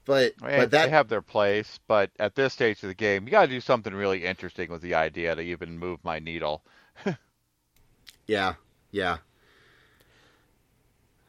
[0.07, 2.95] But I mean, but that they have their place, but at this stage of the
[2.95, 6.19] game, you got to do something really interesting with the idea to even move my
[6.19, 6.63] needle.
[8.27, 8.55] yeah
[8.95, 9.19] yeah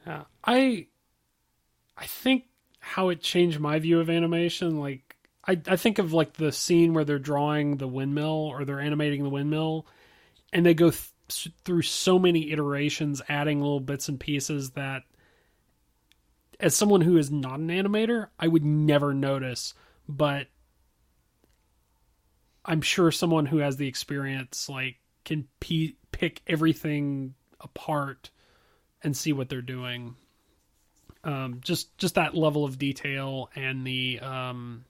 [0.06, 0.24] Yeah.
[0.44, 0.88] I
[1.98, 2.46] I think
[2.80, 5.16] how it changed my view of animation, like
[5.48, 9.24] I, I think of like the scene where they're drawing the windmill or they're animating
[9.24, 9.88] the windmill,
[10.54, 15.04] and they go th- through so many iterations, adding little bits and pieces that,
[16.60, 19.74] as someone who is not an animator, I would never notice.
[20.08, 20.48] But
[22.64, 27.36] I'm sure someone who has the experience, like, can pe- pick everything
[27.66, 28.30] apart
[29.04, 30.16] and see what they're doing.
[31.26, 34.86] Um, just just that level of detail and the um,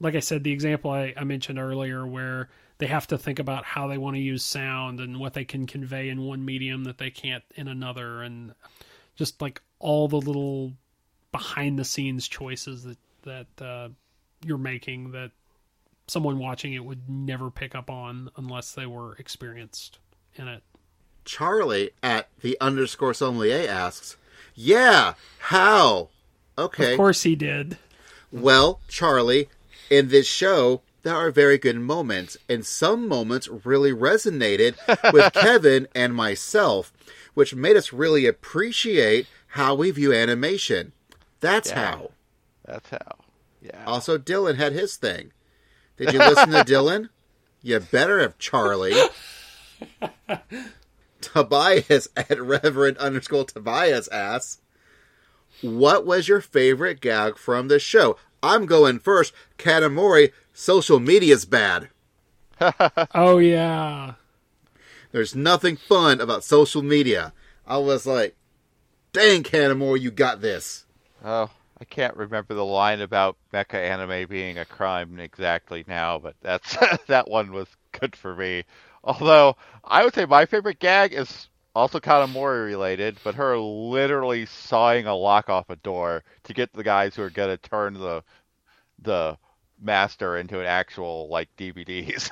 [0.00, 3.64] like I said, the example I, I mentioned earlier, where they have to think about
[3.64, 6.98] how they want to use sound and what they can convey in one medium that
[6.98, 8.54] they can't in another, and
[9.16, 10.72] just like all the little
[11.30, 13.88] behind the scenes choices that that uh,
[14.44, 15.30] you're making that
[16.06, 19.98] someone watching it would never pick up on unless they were experienced
[20.34, 20.62] in it.
[21.24, 24.16] Charlie at the underscore sommelier asks,
[24.54, 26.08] "Yeah, how?"
[26.58, 27.78] Okay, Of course, he did.
[28.30, 29.48] Well, Charlie,
[29.90, 34.74] in this show, there are very good moments, and some moments really resonated
[35.12, 36.92] with Kevin and myself,
[37.34, 40.92] which made us really appreciate how we view animation.
[41.40, 41.90] That's Yeah.
[41.90, 42.10] how.
[42.64, 43.16] That's how.
[43.60, 43.84] Yeah.
[43.86, 45.32] Also, Dylan had his thing.
[45.96, 47.08] Did you listen to Dylan?
[47.62, 48.94] You better have Charlie.
[51.22, 54.60] Tobias at Reverend underscore Tobias asks,
[55.60, 58.16] What was your favorite gag from the show?
[58.42, 59.32] I'm going first.
[59.58, 61.88] Kanamori, social media's bad.
[63.14, 64.14] Oh yeah.
[65.10, 67.32] There's nothing fun about social media.
[67.66, 68.36] I was like,
[69.12, 70.86] dang, Kanamori, you got this.
[71.24, 71.50] Oh,
[71.80, 76.76] I can't remember the line about mecha anime being a crime exactly now, but that's
[77.08, 77.68] that one was
[77.98, 78.64] good for me.
[79.04, 85.06] Although I would say my favorite gag is also Kanamori related, but her literally sawing
[85.06, 88.22] a lock off a door to get the guys who are gonna turn the
[89.00, 89.36] the
[89.80, 92.30] master into an actual like DVDs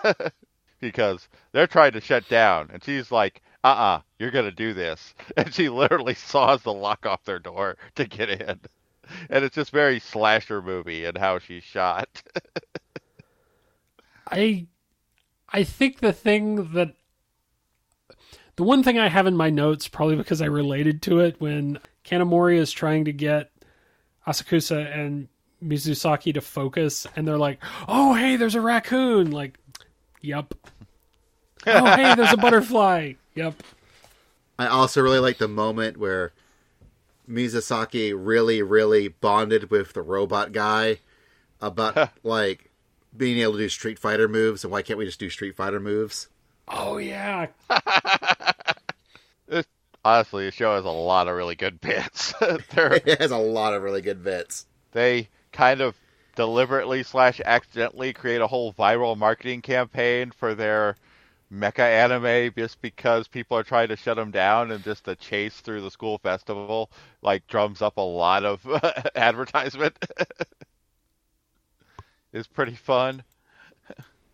[0.80, 5.14] because they're trying to shut down, and she's like, uh-uh, you're gonna do this.
[5.36, 8.60] And she literally saws the lock off their door to get in.
[9.28, 12.22] And it's just very slasher movie and how she's shot.
[14.30, 14.66] I
[15.52, 16.94] I think the thing that
[18.56, 21.78] the one thing I have in my notes, probably because I related to it, when
[22.04, 23.50] Kanamori is trying to get
[24.26, 25.28] Asakusa and
[25.64, 29.58] Mizusaki to focus, and they're like, "Oh, hey, there's a raccoon!" Like,
[30.20, 30.54] yep.
[31.66, 33.14] oh, hey, there's a butterfly.
[33.34, 33.62] Yep.
[34.58, 36.32] I also really like the moment where
[37.28, 40.98] Mizusaki really, really bonded with the robot guy
[41.60, 42.69] about like
[43.16, 45.80] being able to do Street Fighter moves, and why can't we just do Street Fighter
[45.80, 46.28] moves?
[46.68, 47.48] Oh yeah.
[49.46, 49.66] This,
[50.04, 52.32] honestly, the show has a lot of really good bits.
[52.70, 54.66] They're, It has a lot of really good bits.
[54.92, 55.96] they kind of
[56.36, 60.96] deliberately slash accidentally create a whole viral marketing campaign for their
[61.52, 65.60] mecha anime just because people are trying to shut them down and just the chase
[65.60, 66.90] through the school festival
[67.22, 68.64] like drums up a lot of
[69.16, 69.96] advertisement
[72.32, 73.22] it's pretty fun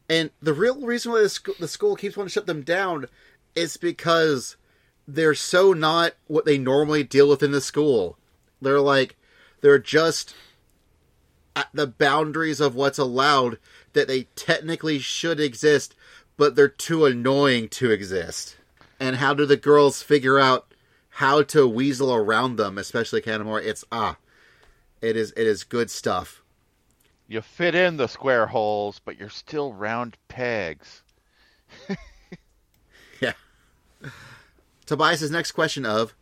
[0.09, 3.07] And the real reason why the, sc- the school keeps wanting to shut them down
[3.55, 4.57] is because
[5.09, 8.19] they're so not what they normally deal with in the school.
[8.61, 9.17] They're like,
[9.61, 10.35] they're just
[11.55, 13.59] at the boundaries of what's allowed
[13.95, 15.95] that they technically should exist,
[16.37, 18.57] but they're too annoying to exist.
[19.01, 20.73] And how do the girls figure out
[21.11, 23.65] how to weasel around them, especially Kanamori?
[23.65, 24.17] It's ah,
[25.01, 26.43] it is it is good stuff.
[27.29, 31.03] You fit in the square holes but you're still round pegs
[33.20, 33.33] Yeah.
[34.85, 36.14] Tobias's next question of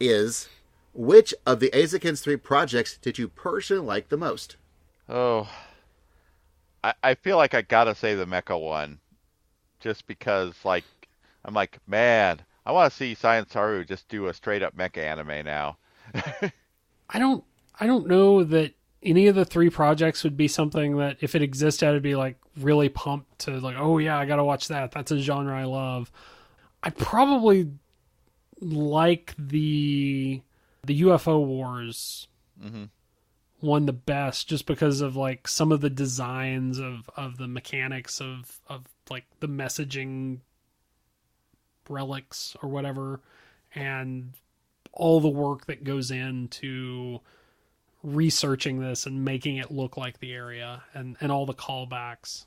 [0.00, 0.48] is
[0.92, 4.56] which of the Eizouken's three projects did you personally like the most?
[5.08, 5.48] Oh,
[6.82, 9.00] I, I feel like I gotta say the mecha one,
[9.80, 10.84] just because like
[11.44, 14.98] I'm like man, I want to see Science SARU just do a straight up mecha
[14.98, 15.76] anime now.
[17.10, 17.44] I don't
[17.78, 18.72] I don't know that
[19.04, 22.36] any of the three projects would be something that if it existed I'd be like
[22.58, 25.64] really pumped to like oh yeah I got to watch that that's a genre I
[25.64, 26.10] love.
[26.82, 27.70] I probably
[28.60, 30.40] like the
[30.84, 32.28] the UFO Wars
[32.62, 32.88] Mhm.
[33.60, 38.20] one the best just because of like some of the designs of of the mechanics
[38.20, 40.38] of of like the messaging
[41.88, 43.20] relics or whatever
[43.74, 44.32] and
[44.92, 47.20] all the work that goes into
[48.04, 52.44] researching this and making it look like the area and and all the callbacks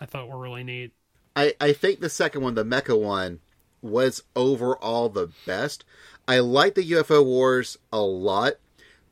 [0.00, 0.92] I thought were really neat.
[1.36, 3.38] I, I think the second one, the mecha one,
[3.80, 5.84] was overall the best.
[6.26, 8.54] I like the UFO Wars a lot,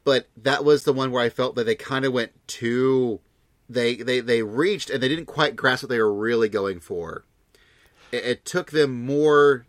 [0.02, 3.20] but that was the one where I felt that they kind of went too.
[3.68, 7.24] They, they they reached and they didn't quite grasp what they were really going for.
[8.10, 9.66] It, it took them more.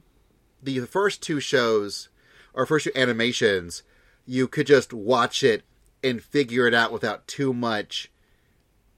[0.63, 2.09] The first two shows,
[2.53, 3.83] or first two animations,
[4.25, 5.63] you could just watch it
[6.03, 8.11] and figure it out without too much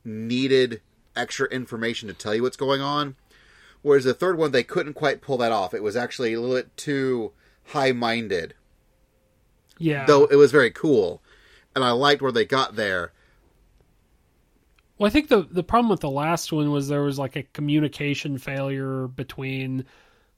[0.06, 0.82] needed
[1.16, 3.16] extra information to tell you what's going on.
[3.82, 5.74] Whereas the third one, they couldn't quite pull that off.
[5.74, 7.34] It was actually a little bit too
[7.68, 8.54] high minded,
[9.78, 10.06] Yeah.
[10.06, 11.22] though it was very cool.
[11.76, 13.12] And I liked where they got there.
[14.98, 17.44] Well, I think the the problem with the last one was there was like a
[17.44, 19.86] communication failure between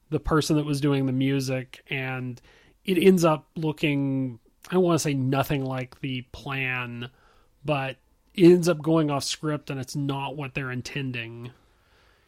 [0.09, 2.41] the person that was doing the music, and
[2.85, 4.39] it ends up looking
[4.69, 7.09] I want to say nothing like the plan,
[7.63, 7.97] but
[8.35, 11.51] ends up going off script, and it's not what they're intending.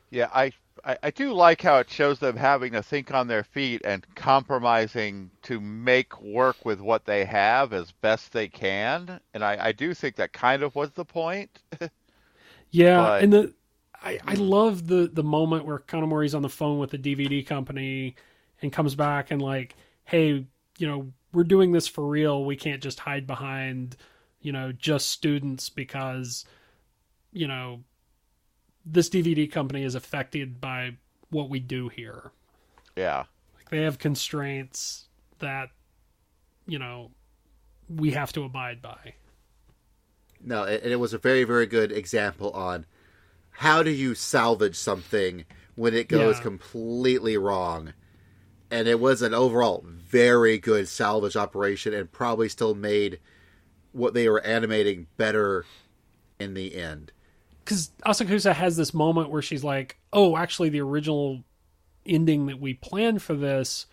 [0.10, 0.52] Yeah, I,
[0.84, 4.06] I I do like how it shows them having to think on their feet and
[4.16, 9.72] compromising to make work with what they have as best they can, and I I
[9.74, 11.60] do think that kind of was the point.
[12.72, 13.54] Yeah, But- and the
[14.02, 18.16] I, I love the the moment where Kanamori's on the phone with the DVD company
[18.62, 19.76] and comes back and like,
[20.06, 20.46] hey,
[20.78, 22.44] you know, we're doing this for real.
[22.46, 23.96] We can't just hide behind,
[24.42, 26.46] you know, just students because,
[27.32, 27.84] you know,
[28.86, 30.98] this DVD company is affected by
[31.30, 32.32] what we do here.
[32.96, 33.26] yeah.
[33.56, 35.06] Like they have constraints
[35.40, 35.70] that,
[36.66, 37.12] you know,
[37.90, 39.14] we have to abide by.
[40.42, 42.86] No, and it was a very, very good example on
[43.52, 45.44] how do you salvage something
[45.76, 46.44] when it goes Yeah.
[46.44, 47.94] completely wrong.
[48.72, 53.20] And it was an overall very good salvage operation and probably still made
[53.92, 55.66] what they were animating better
[56.40, 57.12] in the end.
[57.64, 61.44] because Asakusa has this moment where she's like, "Oh, actually, the original
[62.06, 63.88] ending that we planned for this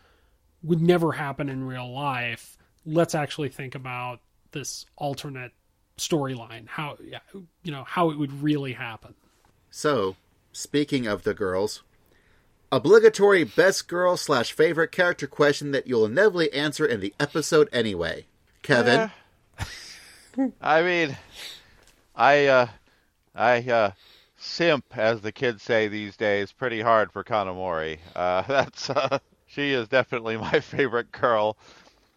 [0.63, 2.57] would never happen in real life.
[2.87, 4.21] Let's actually think about
[4.53, 5.53] this alternate
[5.99, 6.69] storyline.
[6.69, 6.97] How,
[7.65, 9.15] you know, how it would really happen."
[9.71, 10.15] So,
[10.53, 11.83] speaking of the girls,
[12.75, 18.27] Obligatory best girl slash favorite character question that you'll inevitably answer in the episode anyway.
[18.63, 19.13] Kevin,
[20.37, 20.49] Eh.
[20.61, 21.17] I mean,
[22.17, 22.67] I uh,
[23.33, 23.91] I uh,
[24.39, 27.99] simp, as the kids say these days, pretty hard for Kanamori.
[28.17, 31.57] Uh, that's uh, she is definitely my favorite girl.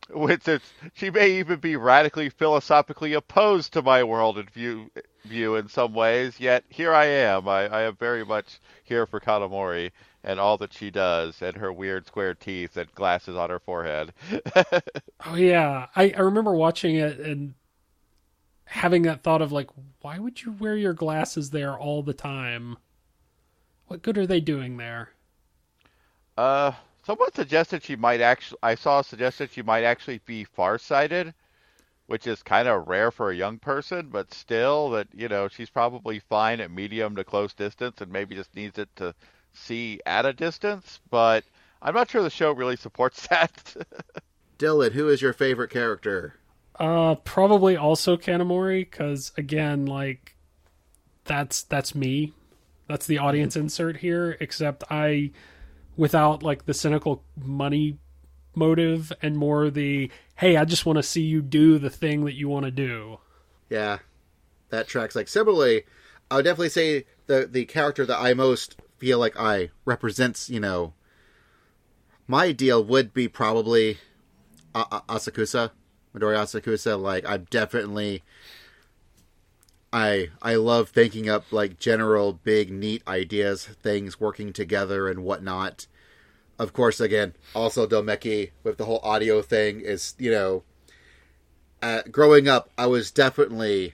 [0.10, 0.62] Which is,
[0.96, 4.90] she may even be radically philosophically opposed to my world and view
[5.24, 6.40] view in some ways.
[6.40, 7.48] Yet here I am.
[7.48, 9.92] I, I am very much here for Kanamori
[10.28, 14.14] and all that she does, and her weird square teeth and glasses on her forehead.
[15.26, 17.54] Oh yeah, I, I remember watching it and
[18.66, 19.70] having that thought of like,
[20.02, 22.78] why would you wear your glasses there all the time?
[23.88, 25.12] What good are they doing there?
[26.38, 26.72] Uh,
[27.04, 28.60] someone suggested she might actually.
[28.64, 31.34] I saw suggested she might actually be farsighted,
[32.08, 35.70] which is kind of rare for a young person, but still, that you know, she's
[35.70, 39.16] probably fine at medium to close distance, and maybe just needs it to
[39.54, 41.00] see at a distance.
[41.10, 41.44] But
[41.82, 43.76] I'm not sure the show really supports that.
[44.58, 46.36] Dylan, who is your favorite character?
[46.80, 50.36] Uh, probably also Kanamori because again, like
[51.26, 52.34] that's that's me.
[52.88, 54.38] That's the audience insert here.
[54.40, 55.32] Except I,
[55.96, 57.98] without like the cynical money
[58.56, 62.36] motive and more the hey, I just want to see you do the thing that
[62.36, 63.20] you want to do.
[63.70, 64.00] Yeah,
[64.70, 65.16] that tracks.
[65.16, 65.84] Like similarly,
[66.30, 70.60] I would definitely say the the character that I most feel like I represents, you
[70.60, 70.94] know,
[72.28, 73.98] my ideal would be probably
[74.76, 75.72] A- A- Asakusa,
[76.16, 77.00] Midori Asakusa.
[77.00, 78.24] Like I'm definitely,
[79.94, 85.88] I I love thinking up like general big neat ideas, things working together and whatnot.
[86.60, 90.64] Of course, again, also Doumeki with the whole audio thing is you know.
[91.80, 93.94] Uh, growing up, I was definitely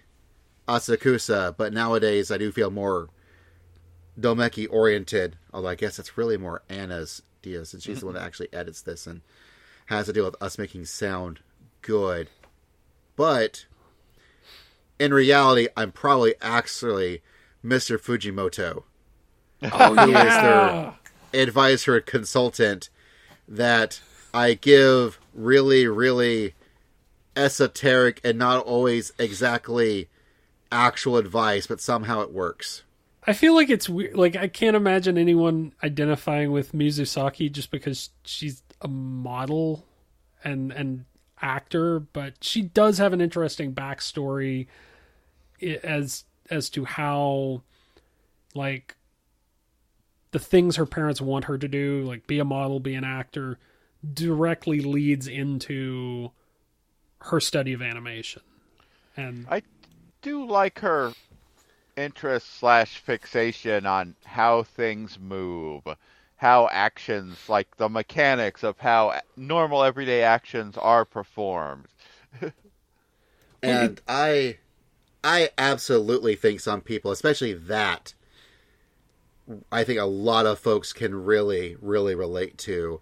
[0.70, 3.10] Asakusa, but nowadays I do feel more
[4.20, 5.38] Doumeki oriented.
[5.54, 8.28] Although I guess it's really more Anna's deal since she's the one that mm-hmm.
[8.28, 9.22] actually edits this and
[9.88, 11.40] has to deal with us making sound
[11.82, 12.30] good.
[13.16, 13.66] But
[15.00, 17.22] in reality, I'm probably actually
[17.64, 18.00] Mr.
[18.00, 18.84] Fujimoto,
[19.62, 20.94] Oh who is their
[21.34, 22.90] advisor consultant
[23.48, 24.02] that
[24.34, 26.54] I give really, really
[27.36, 30.10] esoteric and not always exactly
[30.72, 32.84] actual advice, but somehow it works.
[33.26, 34.16] I feel like it's weird.
[34.16, 39.86] Like I can't imagine anyone identifying with Mizusaki just because she's a model
[40.44, 41.06] and and
[41.42, 44.68] actor, but she does have an interesting backstory
[45.62, 47.62] as as to how
[48.54, 48.96] like
[50.32, 53.60] the things her parents want her to do, like be a model, be an actor,
[54.14, 56.32] directly leads into
[57.20, 58.42] her study of animation.
[59.16, 59.62] And I
[60.22, 61.14] do like her
[61.96, 65.84] interest slash fixation on how things move,
[66.38, 71.88] how actions, like the mechanics of how normal everyday actions are performed.
[73.64, 74.58] and I,
[75.24, 78.14] I absolutely think some people, especially that,
[79.72, 83.02] I think a lot of folks can really, really relate to.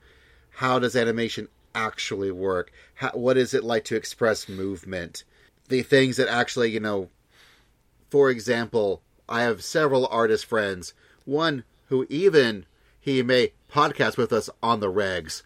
[0.55, 2.71] How does animation actually work?
[2.95, 5.23] How, what is it like to express movement?
[5.69, 7.09] The things that actually, you know,
[8.12, 10.93] for example, I have several artist friends.
[11.25, 12.66] One who even
[13.00, 15.43] he may podcast with us on the regs,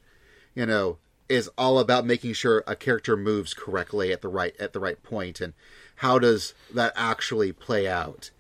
[0.55, 0.97] you know,
[1.29, 5.01] is all about making sure a character moves correctly at the right at the right
[5.03, 5.53] point and
[5.97, 8.31] how does that actually play out.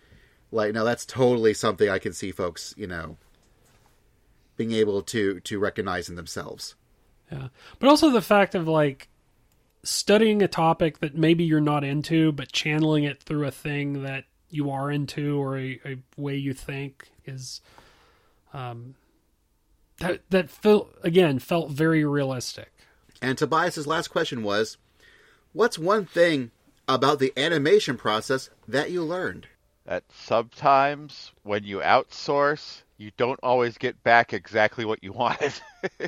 [0.51, 3.17] Like now that's totally something I can see folks, you know,
[4.57, 6.75] being able to to recognize in themselves.
[7.31, 7.49] Yeah.
[7.79, 9.07] But also the fact of like
[9.85, 14.25] studying a topic that maybe you're not into, but channeling it through a thing that
[14.49, 17.61] you are into or a, a way you think is
[18.53, 18.95] um
[19.99, 22.71] that that felt again felt very realistic.
[23.21, 24.77] And Tobias's last question was,
[25.53, 26.51] what's one thing
[26.87, 29.47] about the animation process that you learned?
[29.85, 35.53] That sometimes when you outsource, you don't always get back exactly what you wanted.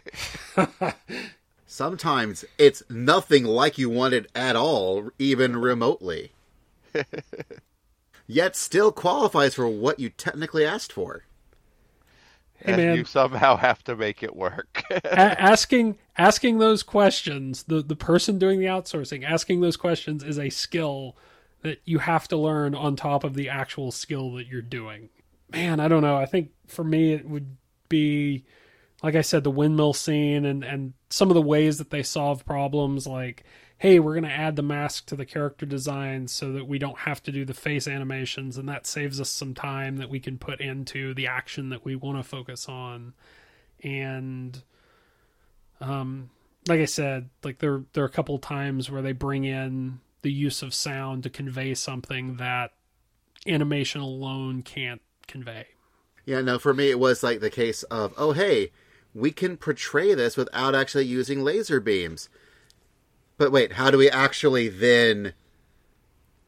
[1.69, 6.31] Sometimes it's nothing like you wanted at all, even remotely.
[8.27, 11.25] Yet still qualifies for what you technically asked for.
[12.55, 12.95] Hey, and man.
[12.95, 14.81] you somehow have to make it work.
[14.89, 15.05] A-
[15.41, 20.49] asking asking those questions, the the person doing the outsourcing, asking those questions is a
[20.49, 21.17] skill
[21.63, 25.09] that you have to learn on top of the actual skill that you're doing.
[25.51, 26.15] Man, I don't know.
[26.15, 27.57] I think for me it would
[27.89, 28.45] be
[29.03, 32.45] like I said, the windmill scene and, and some of the ways that they solve
[32.45, 33.43] problems like,
[33.77, 37.21] hey, we're gonna add the mask to the character design so that we don't have
[37.23, 40.59] to do the face animations and that saves us some time that we can put
[40.59, 43.13] into the action that we want to focus on.
[43.83, 44.63] and
[45.79, 46.29] um,
[46.67, 50.31] like I said, like there there are a couple times where they bring in the
[50.31, 52.71] use of sound to convey something that
[53.45, 55.67] animation alone can't convey.
[56.25, 58.71] Yeah, no, for me it was like the case of, oh hey,
[59.17, 62.29] we can portray this without actually using laser beams.
[63.37, 65.33] But wait, how do we actually then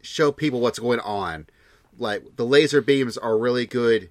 [0.01, 1.47] show people what's going on?
[1.97, 4.09] Like the laser beams are really good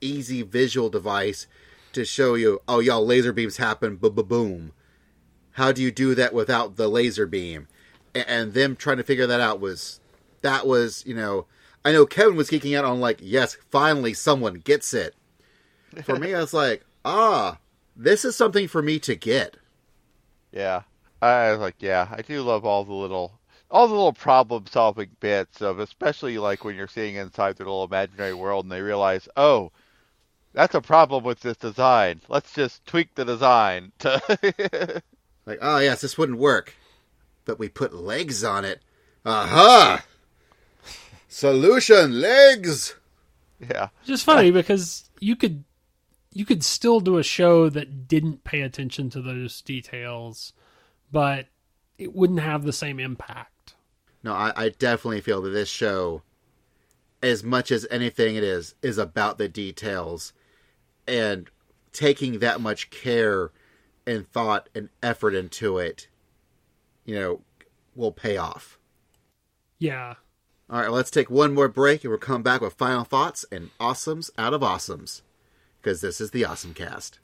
[0.00, 1.46] easy visual device
[1.92, 4.72] to show you, oh y'all laser beams happen boom boom.
[5.52, 7.68] How do you do that without the laser beam?
[8.14, 10.00] And, and them trying to figure that out was
[10.42, 11.46] that was, you know,
[11.84, 15.14] I know Kevin was geeking out on like, yes, finally someone gets it.
[16.02, 17.58] For me, I was like, ah,
[17.96, 19.56] this is something for me to get.
[20.52, 20.82] Yeah.
[21.22, 25.10] I was like, yeah, I do love all the little all the little problem solving
[25.18, 29.28] bits of especially like when you're seeing inside their little imaginary world and they realize,
[29.36, 29.72] oh,
[30.52, 32.20] that's a problem with this design.
[32.28, 35.02] Let's just tweak the design to
[35.46, 36.74] Like, oh yes, this wouldn't work,
[37.44, 38.82] but we put legs on it.
[39.24, 39.56] Uh-huh.
[39.56, 40.04] Aha!
[41.28, 42.96] Solution legs.
[43.60, 43.88] Yeah.
[44.00, 45.64] Which is funny because you could
[46.36, 50.52] you could still do a show that didn't pay attention to those details,
[51.10, 51.46] but
[51.96, 53.74] it wouldn't have the same impact.
[54.22, 56.20] No, I, I definitely feel that this show,
[57.22, 60.34] as much as anything it is, is about the details
[61.08, 61.48] and
[61.92, 63.50] taking that much care
[64.06, 66.06] and thought and effort into it,
[67.06, 67.40] you know,
[67.94, 68.78] will pay off.
[69.78, 70.16] Yeah.
[70.68, 73.70] All right, let's take one more break and we'll come back with final thoughts and
[73.80, 75.22] awesomes out of awesomes.
[75.86, 77.20] Because this is the Awesome Cast.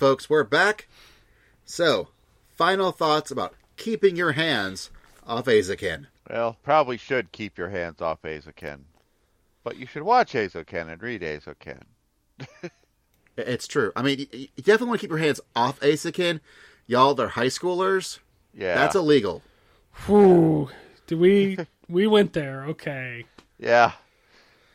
[0.00, 0.88] Folks, we're back.
[1.66, 2.08] So,
[2.56, 4.88] final thoughts about keeping your hands
[5.26, 6.06] off Eizouken.
[6.30, 8.84] Well, probably should keep your hands off Eizouken.
[9.62, 11.82] But you should watch Eizouken and read Eizouken.
[13.36, 13.92] It's true.
[13.94, 16.40] I mean, you you definitely want to keep your hands off Eizouken.
[16.86, 18.20] Y'all, they're high schoolers.
[18.54, 18.76] Yeah.
[18.76, 19.42] That's illegal.
[20.06, 20.70] Whew.
[21.08, 21.58] Do we
[21.90, 22.64] we went there?
[22.64, 23.26] Okay.
[23.58, 23.92] Yeah.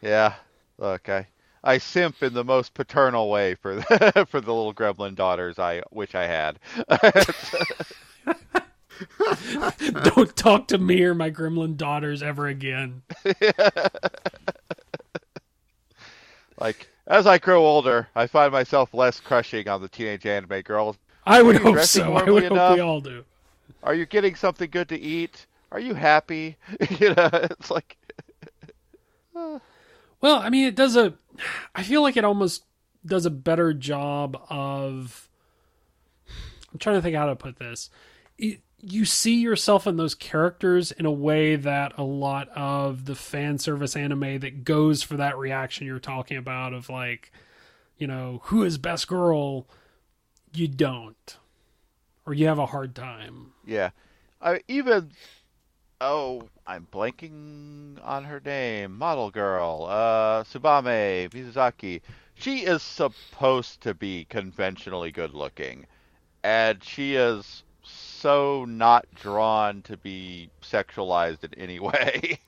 [0.04, 0.36] Yeah.
[0.78, 1.26] Look, I
[1.66, 6.14] I simp in the most paternal way for for the little gremlin daughters I wish
[6.14, 6.60] I had.
[10.04, 13.02] Don't talk to me or my gremlin daughters ever again.
[16.60, 20.98] like as I grow older, I find myself less crushing on the teenage anime girls.
[21.26, 22.14] I would hope so.
[22.14, 22.76] I would hope enough?
[22.76, 23.26] we all do.
[23.82, 25.48] Are you getting something good to eat?
[25.72, 26.58] Are you happy?
[27.00, 27.98] you know, it's like
[29.34, 29.62] Well,
[30.22, 31.16] I mean, it does a.
[31.74, 32.64] I feel like it almost
[33.06, 35.30] does a better job of.
[36.72, 37.90] I'm trying to think how to put this.
[38.38, 43.16] It, you see yourself in those characters in a way that a lot of the
[43.16, 47.32] fan service anime that goes for that reaction you're talking about of like,
[47.98, 49.68] you know, who is best girl?
[50.54, 51.38] You don't,
[52.26, 53.54] or you have a hard time.
[53.66, 53.92] Yeah.
[54.42, 55.12] I even
[56.02, 58.98] oh, I'm blanking on her name.
[58.98, 59.86] Model girl.
[59.90, 62.02] Uh Tsubame Mizusaki.
[62.36, 65.86] She is supposed to be conventionally good looking.
[66.44, 72.40] And she is so not drawn to be sexualized in any way.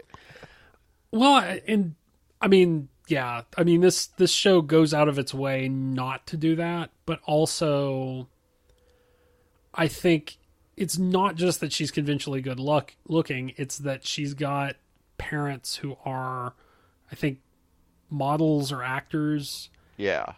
[1.11, 1.95] Well, and
[2.41, 6.37] I mean, yeah, I mean this this show goes out of its way not to
[6.37, 8.27] do that, but also
[9.73, 10.37] I think
[10.77, 14.75] it's not just that she's conventionally good luck looking, it's that she's got
[15.17, 16.53] parents who are
[17.11, 17.39] I think
[18.09, 20.33] models or actors yeah.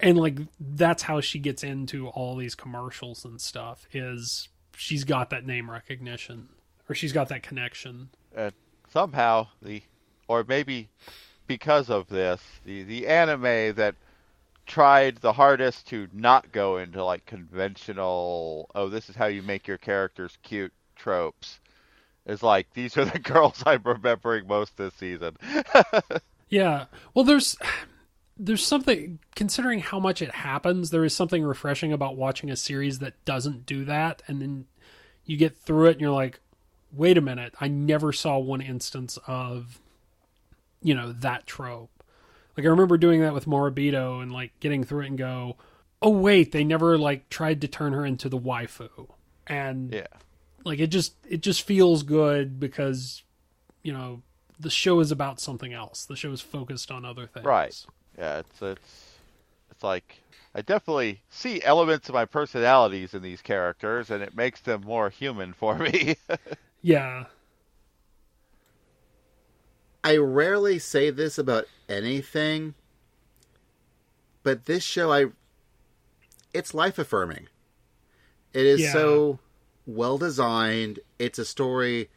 [0.00, 5.30] and like that's how she gets into all these commercials and stuff is she's got
[5.30, 6.48] that name recognition
[6.88, 8.08] or she's got that connection.
[8.34, 8.52] and
[8.90, 9.82] somehow the
[10.26, 10.88] or maybe
[11.46, 13.94] because of this the the anime that
[14.66, 19.66] tried the hardest to not go into like conventional oh this is how you make
[19.66, 21.60] your characters cute tropes
[22.26, 25.36] is like these are the girls i'm remembering most this season
[26.48, 26.86] Yeah.
[27.14, 27.56] Well, there's
[28.36, 30.90] there's something considering how much it happens.
[30.90, 34.66] There is something refreshing about watching a series that doesn't do that, and then
[35.24, 36.40] you get through it and you're like,
[36.92, 39.80] wait a minute, I never saw one instance of
[40.82, 41.93] you know that trope.
[42.56, 45.56] Like I remember doing that with Moribito and like getting through it and go,
[46.02, 49.08] oh wait, they never like tried to turn her into the waifu,
[49.46, 50.06] and Yeah.
[50.64, 53.22] like it just it just feels good because
[53.82, 54.22] you know
[54.60, 56.04] the show is about something else.
[56.06, 57.44] The show is focused on other things.
[57.44, 57.74] Right.
[58.16, 59.14] Yeah, it's it's
[59.70, 60.20] it's like
[60.54, 65.10] I definitely see elements of my personalities in these characters, and it makes them more
[65.10, 66.16] human for me.
[66.86, 67.24] Yeah.
[70.04, 72.74] I rarely say this about anything,
[74.42, 75.26] but this show, I
[76.52, 77.48] it's life affirming.
[78.52, 78.92] It is Yeah.
[78.92, 79.38] so
[79.86, 81.00] well designed.
[81.18, 82.10] It's a story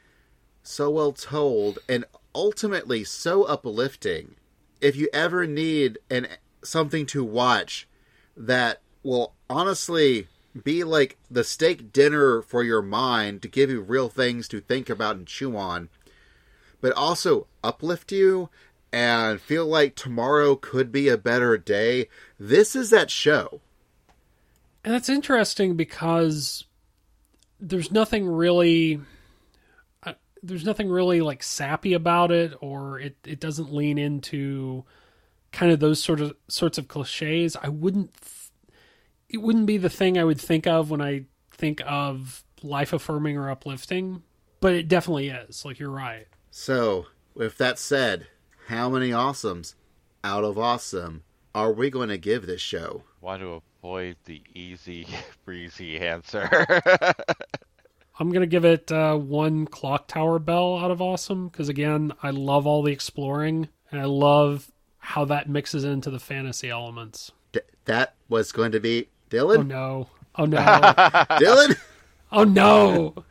[0.61, 2.03] so well told, and
[2.35, 4.35] ultimately so uplifting.
[4.81, 6.27] If you ever need an
[6.61, 7.88] something to watch
[8.35, 10.27] that will honestly
[10.64, 14.89] be like the steak dinner for your mind to give you real things to think
[14.89, 15.88] about and chew on,
[16.82, 18.49] but also uplift you
[18.91, 22.08] and feel like tomorrow could be a better day.
[22.40, 23.62] This is that show.
[24.84, 26.64] And that's interesting because
[27.60, 29.02] there's nothing really
[30.04, 34.86] uh, there's nothing really like sappy about it or it it doesn't lean into
[35.52, 37.58] kind of those sort of sorts of clichés.
[37.62, 38.16] I wouldn't
[39.30, 43.38] it wouldn't be the thing I would think of when I think of life affirming
[43.38, 44.24] or uplifting,
[44.62, 45.66] but it definitely is.
[45.66, 46.28] Like you're right.
[46.60, 47.06] So,
[47.36, 48.26] with that said,
[48.66, 49.76] how many awesomes
[50.24, 51.22] out of awesome
[51.54, 53.04] are we going to give this show?
[53.22, 55.06] Want to avoid the easy,
[55.46, 56.50] breezy answer.
[58.20, 62.32] I'm gonna give it uh, one clock tower bell out of awesome because again, I
[62.32, 67.32] love all the exploring and I love how that mixes into the fantasy elements.
[67.52, 69.58] D- that was going to be Dylan?
[69.58, 69.68] Oh Dylan.
[69.68, 70.08] no!
[70.36, 70.58] Oh no!
[71.40, 71.78] Dylan.
[72.32, 73.24] oh no!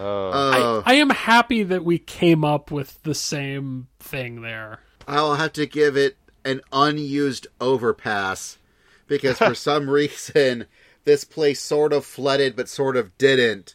[0.00, 4.80] Uh, I am happy that we came up with the same thing there.
[5.06, 8.58] I'll have to give it an unused overpass
[9.06, 10.66] because for some reason
[11.04, 13.74] this place sort of flooded but sort of didn't,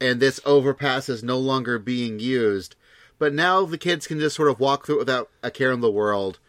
[0.00, 2.74] and this overpass is no longer being used.
[3.18, 5.80] But now the kids can just sort of walk through it without a care in
[5.80, 6.40] the world,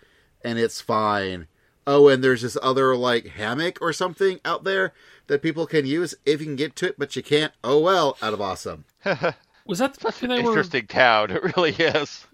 [0.43, 1.47] and it's fine.
[1.85, 4.93] Oh, and there's this other like hammock or something out there
[5.27, 7.53] that people can use if you can get to it, but you can't.
[7.63, 8.85] Oh well, out of awesome.
[9.65, 10.49] Was that when they were?
[10.49, 11.31] interesting town.
[11.31, 12.25] It really is.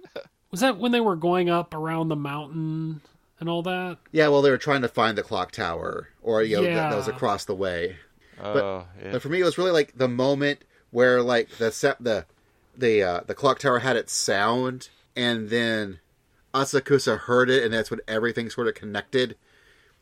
[0.51, 3.01] Was that when they were going up around the mountain
[3.39, 3.97] and all that?
[4.11, 6.95] Yeah, well, they were trying to find the clock tower, or you know, that, that
[6.95, 7.97] was across the way.
[8.41, 9.11] Oh, yeah.
[9.11, 12.25] But for me, it was really like the moment where like the set the
[12.75, 15.99] the uh, the clock tower had its sound, and then
[16.53, 19.35] Asakusa heard it, and that's when everything sort of connected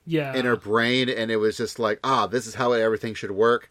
[0.08, 0.34] Yeah.
[0.34, 3.70] in her brain, and it was just like, ah, this is how everything should work.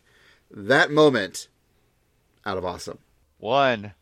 [0.50, 1.48] That moment,
[2.44, 2.98] out of awesome.
[3.38, 3.94] One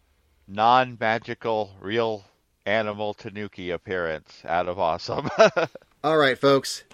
[0.47, 2.25] non-magical real
[2.67, 5.31] animal tanuki appearance out of awesome.
[6.05, 6.85] All right, folks.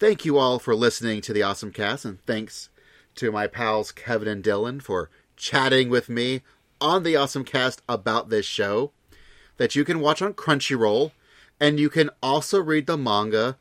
[0.00, 2.68] Thank you all for listening to the Awesome Cast, and thanks
[3.16, 6.42] to my pals Kevin and Dylan for chatting with me
[6.80, 8.92] on the Awesome Cast about this show
[9.56, 11.10] that you can watch on Crunchyroll,
[11.58, 13.58] and you can also read the manga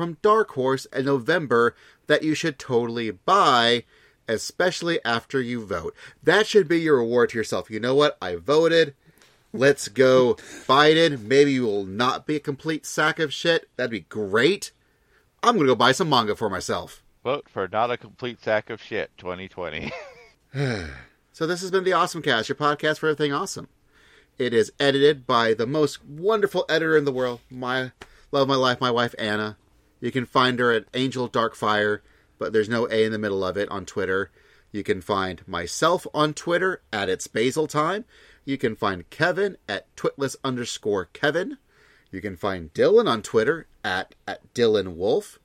[0.00, 3.84] from Dark Horse in November that you should totally buy,
[4.26, 5.94] especially after you vote.
[6.22, 7.70] That should be your reward to yourself.
[7.70, 8.16] You know what?
[8.22, 8.94] I voted.
[9.52, 10.34] Let's go,
[10.66, 11.24] Biden.
[11.24, 13.68] Maybe you will not be a complete sack of shit.
[13.76, 14.70] That'd be great.
[15.42, 17.02] I'm gonna go buy some manga for myself.
[17.22, 19.92] Vote for not a complete sack of shit 2020.
[21.32, 23.68] So this has been the Awesome Cast, your podcast for everything awesome.
[24.36, 27.92] It is edited by the most wonderful editor in the world, my
[28.32, 29.56] love of my life, my wife Anna.
[30.00, 32.00] You can find her at Angel Darkfire,
[32.38, 34.30] but there's no A in the middle of it on Twitter.
[34.72, 38.04] You can find myself on Twitter at It's Basil Time.
[38.44, 41.58] You can find Kevin at Twitless underscore Kevin.
[42.10, 45.38] You can find Dylan on Twitter at, at Dylan Wolf.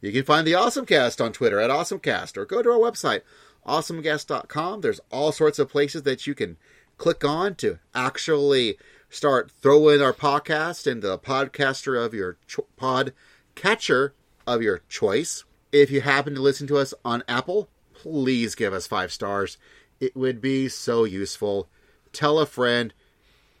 [0.00, 3.22] You can find the Awesomecast on Twitter at Awesomecast or go to our website,
[3.66, 4.80] awesomecast.com.
[4.80, 6.56] There's all sorts of places that you can
[6.98, 8.76] click on to actually
[9.10, 12.36] start throwing our podcast into the podcaster of your
[12.76, 13.12] pod
[13.58, 14.14] catcher
[14.46, 15.44] of your choice.
[15.72, 19.58] If you happen to listen to us on Apple, please give us five stars.
[20.00, 21.68] It would be so useful.
[22.12, 22.94] Tell a friend.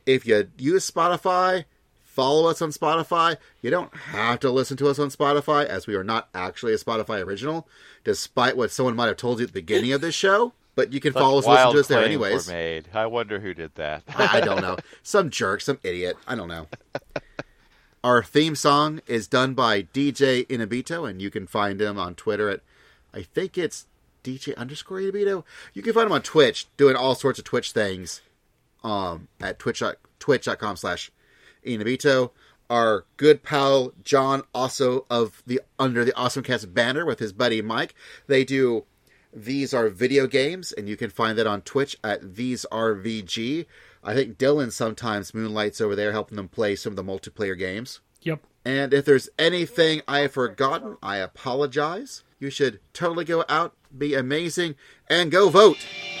[0.06, 1.64] If you use Spotify,
[2.04, 3.36] follow us on Spotify.
[3.60, 6.78] You don't have to listen to us on Spotify, as we are not actually a
[6.78, 7.68] Spotify original,
[8.04, 10.54] despite what someone might have told you at the beginning of this show.
[10.76, 12.48] But you can Such follow us, listen to us there anyways.
[12.48, 12.88] Made.
[12.94, 14.04] I wonder who did that.
[14.16, 14.76] I don't know.
[15.02, 16.16] Some jerk, some idiot.
[16.26, 16.68] I don't know.
[18.04, 22.48] Our theme song is done by DJ Inabito, and you can find him on Twitter
[22.48, 22.60] at,
[23.12, 23.86] I think it's
[24.22, 25.44] DJ underscore Inabito.
[25.74, 28.20] You can find him on Twitch doing all sorts of Twitch things
[28.84, 29.82] um, at twitch,
[30.20, 31.10] twitch.com slash
[31.66, 32.30] Inabito.
[32.70, 37.60] our good pal John, also of the under the Awesome Cast banner with his buddy
[37.62, 37.94] Mike.
[38.28, 38.84] They do
[39.32, 43.66] these are video games, and you can find that on Twitch at these are VG.
[44.08, 48.00] I think Dylan sometimes moonlights over there helping them play some of the multiplayer games.
[48.22, 48.42] Yep.
[48.64, 52.24] And if there's anything I have forgotten, I apologize.
[52.38, 54.76] You should totally go out, be amazing,
[55.10, 56.17] and go vote.「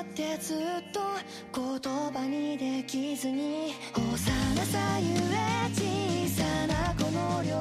[0.00, 0.56] ってずっ
[0.92, 1.00] と
[1.52, 7.58] 言葉にできずに」「幼さゆえ小さなこの両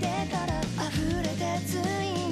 [0.00, 1.78] 手から溢れてつい
[2.28, 2.31] に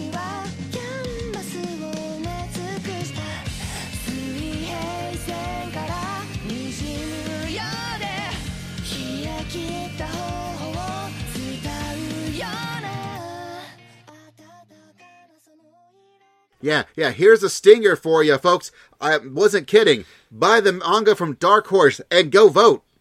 [16.63, 18.71] Yeah, yeah, here's a stinger for you, folks.
[19.01, 20.05] I wasn't kidding.
[20.31, 22.85] Buy the manga from Dark Horse and go vote.